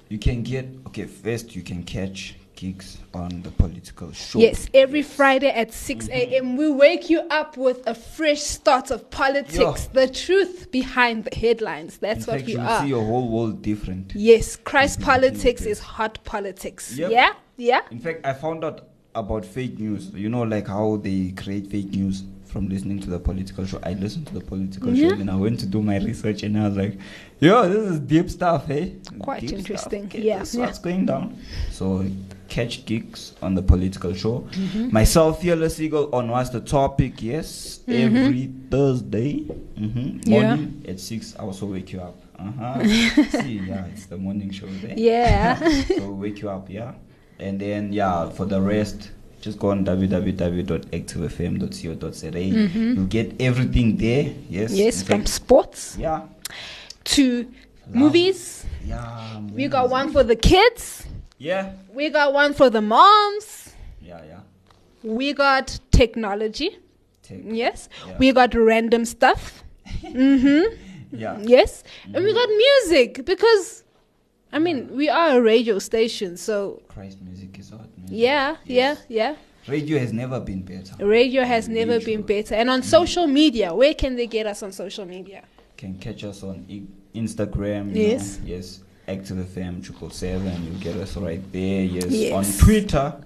You 0.08 0.20
can 0.20 0.44
get 0.44 0.68
okay. 0.88 1.06
First, 1.06 1.56
you 1.56 1.64
can 1.64 1.82
catch 1.82 2.36
gigs 2.56 2.98
on 3.14 3.42
the 3.42 3.52
political 3.52 4.12
show. 4.12 4.40
Yes, 4.40 4.68
every 4.74 5.02
Friday 5.02 5.50
at 5.50 5.74
6 5.74 6.08
Mm-hmm. 6.08 6.14
a.m. 6.34 6.58
we 6.58 6.72
wake 6.72 7.10
you 7.10 7.22
up 7.30 7.58
with 7.58 7.86
a 7.88 7.94
fresh 7.96 8.42
start 8.42 8.92
of 8.92 9.10
politics, 9.10 9.86
the 9.94 10.08
truth 10.08 10.72
behind 10.72 11.26
the 11.26 11.36
headlines. 11.36 11.98
That's 11.98 12.26
In 12.28 12.32
what 12.32 12.38
fact, 12.40 12.48
we 12.48 12.54
you'll 12.54 12.62
are. 12.62 12.82
see 12.82 12.88
your 12.90 13.04
whole 13.06 13.30
world 13.30 13.62
different. 13.62 14.14
Yes, 14.16 14.56
Christ 14.56 15.02
politics 15.02 15.62
Yes. 15.62 15.78
is 15.78 15.80
hot 15.80 16.24
politics. 16.24 16.98
Yep. 16.98 17.12
Yeah? 17.12 17.34
Yeah? 17.58 17.82
In 17.92 18.00
fact, 18.00 18.26
I 18.26 18.34
found 18.34 18.64
out 18.64 18.88
about 19.14 19.46
fake 19.46 19.80
news. 19.80 20.10
You 20.14 20.30
know, 20.30 20.44
like 20.44 20.68
how 20.68 20.98
they 20.98 21.32
create 21.38 21.68
fake 21.72 21.92
news 21.92 22.24
from 22.46 22.70
listening 22.70 23.00
to 23.02 23.10
the 23.10 23.20
political 23.20 23.66
show. 23.66 23.80
I 23.84 23.94
listened 23.94 24.28
to 24.28 24.34
the 24.34 24.40
political 24.42 24.94
Yeah. 24.96 25.10
show, 25.10 25.16
and 25.16 25.30
I 25.30 25.36
went 25.36 25.60
to 25.62 25.66
do 25.66 25.82
my 25.82 25.98
research, 26.00 26.44
and 26.44 26.58
I 26.58 26.68
was 26.70 26.78
like, 26.78 26.98
"Yo, 27.40 27.68
this 27.68 27.92
is 27.92 28.00
deep 28.00 28.30
stuff, 28.30 28.68
hey? 28.68 28.96
Quite 29.20 29.42
Deep 29.42 29.54
interesting. 29.60 30.06
Okay, 30.06 30.22
Yeah, 30.22 30.38
that's 30.38 30.56
yeah. 30.56 30.62
what's 30.66 30.80
going 30.80 31.06
down." 31.06 31.38
So, 31.72 32.06
catch 32.48 32.86
gigs 32.86 33.34
on 33.42 33.56
the 33.56 33.62
political 33.62 34.14
show. 34.14 34.48
Mm-hmm. 34.52 34.92
Myself, 34.94 35.42
Fearless 35.42 35.80
Eagle, 35.80 36.10
on 36.14 36.30
what's 36.30 36.50
the 36.50 36.60
topic? 36.62 37.22
Yes, 37.22 37.80
every 37.88 38.50
Thursday 38.70 39.40
mm-hmm, 39.42 39.86
Mm-hmm. 39.86 40.20
Yeah. 40.32 40.56
morning 40.56 40.86
at 40.88 41.00
six. 41.00 41.36
I 41.38 41.44
also 41.44 41.66
wake 41.68 41.92
you 41.94 42.02
up. 42.02 42.16
Uh 42.38 42.52
huh. 42.60 42.84
See, 43.42 43.60
yeah, 43.66 43.86
it's 43.86 44.06
the 44.08 44.18
morning 44.18 44.52
show 44.52 44.68
there 44.68 44.94
Yeah. 44.98 45.56
so 45.98 46.12
wake 46.12 46.42
you 46.42 46.50
up, 46.50 46.70
yeah. 46.70 46.94
And 47.40 47.60
then 47.60 47.94
yeah, 47.94 48.30
for 48.30 48.46
the 48.46 48.60
rest, 48.62 49.12
just 49.42 49.58
go 49.60 49.70
on 49.72 49.86
www.activefm.co.za. 49.86 52.40
You'll 52.40 53.06
get 53.06 53.36
everything 53.40 53.98
there. 53.98 54.34
Yes. 54.50 54.72
Mm-hmm. 54.72 54.80
yes, 54.80 55.04
from 55.04 55.20
fact, 55.20 55.28
sports 55.30 55.98
yeah. 56.00 56.22
to 57.06 57.48
movies. 57.90 58.66
Yeah. 58.86 59.40
We 59.54 59.68
got 59.68 59.90
one 59.90 60.12
for 60.12 60.24
the 60.24 60.36
kids. 60.36 61.06
Yeah. 61.46 61.74
We 61.94 62.10
got 62.10 62.34
one 62.34 62.54
for 62.54 62.70
the 62.72 62.82
moms. 62.82 63.76
Yeah, 64.02 64.22
yeah. 64.26 64.40
We 65.04 65.34
got 65.34 65.80
technology. 65.92 66.80
Take. 67.22 67.44
Yes. 67.46 67.88
Yeah. 68.08 68.18
We 68.18 68.32
got 68.32 68.56
random 68.56 69.06
stuff. 69.06 69.64
mm-hmm. 70.04 70.76
Yeah. 71.12 71.38
Yes. 71.42 71.84
And 72.14 72.24
we 72.26 72.34
got 72.34 72.50
music 72.50 73.26
because, 73.26 73.84
I 74.52 74.58
mean, 74.60 74.90
we 74.96 75.08
are 75.08 75.38
a 75.38 75.42
radio 75.42 75.78
station. 75.80 76.36
So, 76.38 76.82
Christ, 76.88 77.22
music 77.22 77.60
is 77.60 77.70
hot. 77.70 77.88
Music. 77.98 78.18
yeah, 78.18 78.56
Yes. 78.66 79.06
yeah, 79.08 79.30
yeah. 79.30 79.36
Radio 79.68 80.00
has 80.00 80.12
never 80.14 80.40
been 80.40 80.64
better. 80.64 80.94
Radio 81.06 81.44
has 81.44 81.68
never 81.70 82.00
been 82.00 82.22
better. 82.24 82.56
And 82.56 82.70
on 82.72 82.82
social 82.84 83.28
media, 83.28 83.74
where 83.74 83.94
can 83.94 84.16
they 84.16 84.28
get 84.28 84.46
us 84.48 84.64
on 84.64 84.72
social 84.72 85.06
media? 85.06 85.44
Can 85.78 85.98
catch 86.00 86.24
us 86.24 86.42
on 86.44 86.66
I- 86.70 87.18
Instagram. 87.18 87.96
Yes. 87.96 88.40
know, 88.40 88.46
Yes. 88.48 88.80
Active 89.08 89.38
FM 89.38 89.84
triple 89.84 90.10
seven. 90.10 90.64
You 90.66 90.72
get 90.80 90.96
us 90.98 91.16
right 91.18 91.42
there. 91.52 91.84
Yes. 91.84 92.06
Yes. 92.10 92.34
On 92.34 92.66
Twitter 92.66 93.22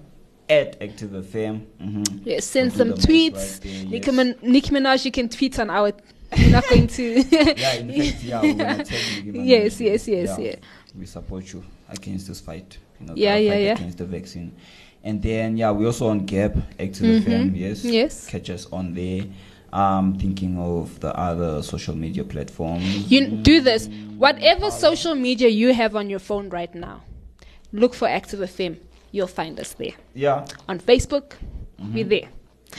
at 0.48 0.80
Active 0.82 1.10
FM. 1.10 1.64
Mm-hmm. 1.80 2.18
Yes, 2.24 2.44
send 2.44 2.72
some 2.72 2.90
tweets. 2.90 3.64
right 3.64 3.88
Nicki, 3.90 4.10
yes. 4.12 4.36
Nicki 4.42 4.70
Minaj, 4.70 5.04
you 5.04 5.12
can 5.12 5.28
tweet 5.28 5.58
on 5.58 5.70
our. 5.70 5.92
We're 6.36 6.50
not 6.50 6.68
going 6.68 6.86
to. 6.86 7.02
yeah, 7.30 7.74
in 7.74 7.88
fact, 7.92 8.22
yeah, 8.22 8.42
we're 8.42 8.54
gonna 8.54 8.84
tell 8.84 8.98
you. 9.24 9.32
Yes, 9.42 9.80
yes, 9.80 10.06
yes, 10.06 10.38
yeah. 10.38 10.56
We 10.96 11.06
support 11.06 11.52
you 11.52 11.64
against 11.88 12.28
this 12.28 12.40
fight. 12.40 12.78
You 13.00 13.06
know, 13.06 13.14
Yeah, 13.16 13.36
yeah, 13.36 13.50
fight 13.50 13.62
yeah. 13.62 13.72
Against 13.74 13.98
the 13.98 14.04
vaccine, 14.04 14.54
and 15.02 15.22
then 15.22 15.56
yeah, 15.56 15.72
we 15.72 15.86
also 15.86 16.08
on 16.08 16.26
Gap 16.26 16.54
Active 16.78 17.24
FM. 17.24 17.56
Yes, 17.56 17.80
Mm-hmm. 17.80 17.88
Yes. 17.88 18.26
Catch 18.28 18.50
us 18.50 18.66
on 18.72 18.94
there. 18.94 19.24
Um, 19.72 20.14
thinking 20.18 20.58
of 20.58 20.98
the 21.00 21.14
other 21.16 21.62
social 21.62 21.94
media 21.94 22.24
platforms. 22.24 23.10
You 23.10 23.28
do 23.28 23.60
this. 23.60 23.88
Whatever 24.18 24.70
social 24.70 25.14
media 25.14 25.48
you 25.48 25.72
have 25.72 25.94
on 25.94 26.10
your 26.10 26.18
phone 26.18 26.48
right 26.48 26.74
now, 26.74 27.02
look 27.72 27.94
for 27.94 28.08
Active 28.08 28.40
FM. 28.40 28.78
You'll 29.12 29.28
find 29.28 29.58
us 29.60 29.72
there. 29.74 29.92
yeah, 30.14 30.44
On 30.68 30.78
Facebook, 30.80 31.32
we're 31.94 32.04
there. 32.04 32.28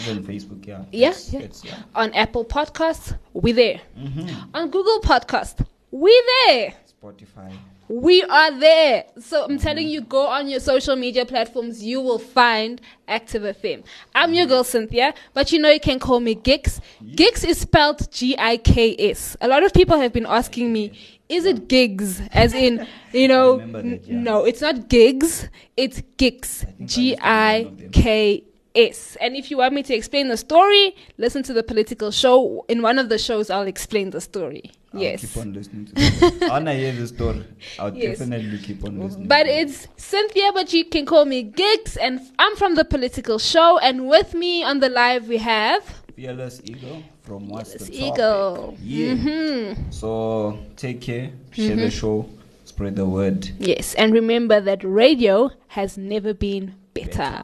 even 0.07 0.23
Facebook. 0.23 0.65
Yeah, 0.67 0.83
Yeah, 0.91 1.09
It's- 1.09 1.33
yeah. 1.33 1.39
it's- 1.39 1.63
yeah. 1.65 1.75
On 1.95 2.13
Apple 2.13 2.45
Podcasts, 2.45 3.17
we're 3.33 3.53
there. 3.53 3.81
Mhm. 3.97 4.29
On 4.53 4.69
Google 4.69 4.99
Podcast, 5.01 5.65
we're 5.91 6.23
there. 6.47 6.73
Spotify. 7.01 7.51
We 7.91 8.23
are 8.23 8.57
there. 8.57 9.03
So 9.19 9.43
I'm 9.43 9.49
mm-hmm. 9.49 9.57
telling 9.57 9.89
you, 9.89 9.99
go 9.99 10.25
on 10.25 10.47
your 10.47 10.61
social 10.61 10.95
media 10.95 11.25
platforms. 11.25 11.83
You 11.83 11.99
will 11.99 12.19
find 12.19 12.79
Active 13.09 13.43
FM. 13.43 13.83
I'm 14.15 14.33
your 14.33 14.45
girl 14.45 14.63
mm-hmm. 14.63 14.71
Cynthia, 14.71 15.13
but 15.33 15.51
you 15.51 15.59
know 15.59 15.69
you 15.69 15.79
can 15.81 15.99
call 15.99 16.21
me 16.21 16.35
Giks. 16.35 16.79
Giks 17.15 17.43
is 17.43 17.59
spelled 17.59 18.09
G-I-K-S. 18.09 19.35
A 19.41 19.47
lot 19.49 19.63
of 19.63 19.73
people 19.73 19.99
have 19.99 20.13
been 20.13 20.25
asking 20.25 20.71
me, 20.71 20.97
is 21.27 21.43
it 21.43 21.67
gigs? 21.67 22.21
As 22.31 22.53
in, 22.53 22.87
you 23.11 23.27
know, 23.27 23.57
that, 23.57 24.07
yeah. 24.07 24.19
no, 24.21 24.45
it's 24.45 24.61
not 24.61 24.87
gigs. 24.87 25.49
It's 25.75 26.01
Giks. 26.15 26.63
I 26.63 26.65
think 26.65 27.19
I 27.21 27.55
understand 27.57 27.65
one 27.65 27.73
of 27.73 27.77
them. 27.77 27.91
G-I-K-S. 27.91 29.17
And 29.19 29.35
if 29.35 29.51
you 29.51 29.57
want 29.57 29.73
me 29.73 29.83
to 29.83 29.93
explain 29.93 30.29
the 30.29 30.37
story, 30.37 30.95
listen 31.17 31.43
to 31.43 31.51
the 31.51 31.63
political 31.63 32.09
show. 32.11 32.63
In 32.69 32.81
one 32.81 32.97
of 32.99 33.09
the 33.09 33.17
shows, 33.17 33.49
I'll 33.49 33.67
explain 33.67 34.11
the 34.11 34.21
story. 34.21 34.71
I'll 34.93 35.01
yes. 35.01 35.21
keep 35.21 35.41
on 35.41 35.53
listening 35.53 35.85
to 35.87 35.93
this. 35.95 36.41
I 36.43 36.47
wanna 36.49 36.73
hear 36.73 36.91
the 36.91 37.07
story. 37.07 37.45
I'll 37.79 37.95
Yes. 37.95 38.19
definitely 38.19 38.57
keep 38.59 38.83
on 38.83 38.99
listening. 38.99 39.27
But 39.27 39.47
it's 39.47 39.87
Cynthia, 39.95 40.51
but 40.53 40.73
you 40.73 40.83
can 40.85 41.05
call 41.05 41.23
me 41.25 41.43
Gigs, 41.43 41.95
and 41.97 42.19
I'm 42.37 42.55
from 42.57 42.75
the 42.75 42.83
political 42.83 43.39
show. 43.39 43.77
And 43.79 44.07
with 44.09 44.33
me 44.33 44.63
on 44.63 44.79
the 44.81 44.89
live, 44.89 45.27
we 45.29 45.37
have 45.37 45.83
Fearless 46.15 46.61
Eagle 46.65 47.03
from 47.21 47.47
What's 47.47 47.71
Fearless 47.73 47.87
the 47.87 48.05
Eagle. 48.05 48.55
Topic? 48.55 48.79
Yeah. 48.83 49.13
Mhm. 49.15 49.93
So 49.93 50.59
take 50.75 50.99
care, 51.01 51.31
share 51.51 51.71
Mm-hmm. 51.71 51.79
the 51.79 51.89
show, 51.91 52.25
spread 52.65 52.95
the 52.97 53.05
word. 53.05 53.49
yes, 53.59 53.95
and 53.95 54.11
remember 54.13 54.59
that 54.59 54.83
radio 54.83 55.51
has 55.69 55.97
never 55.97 56.33
been 56.33 56.75
better. 56.93 57.43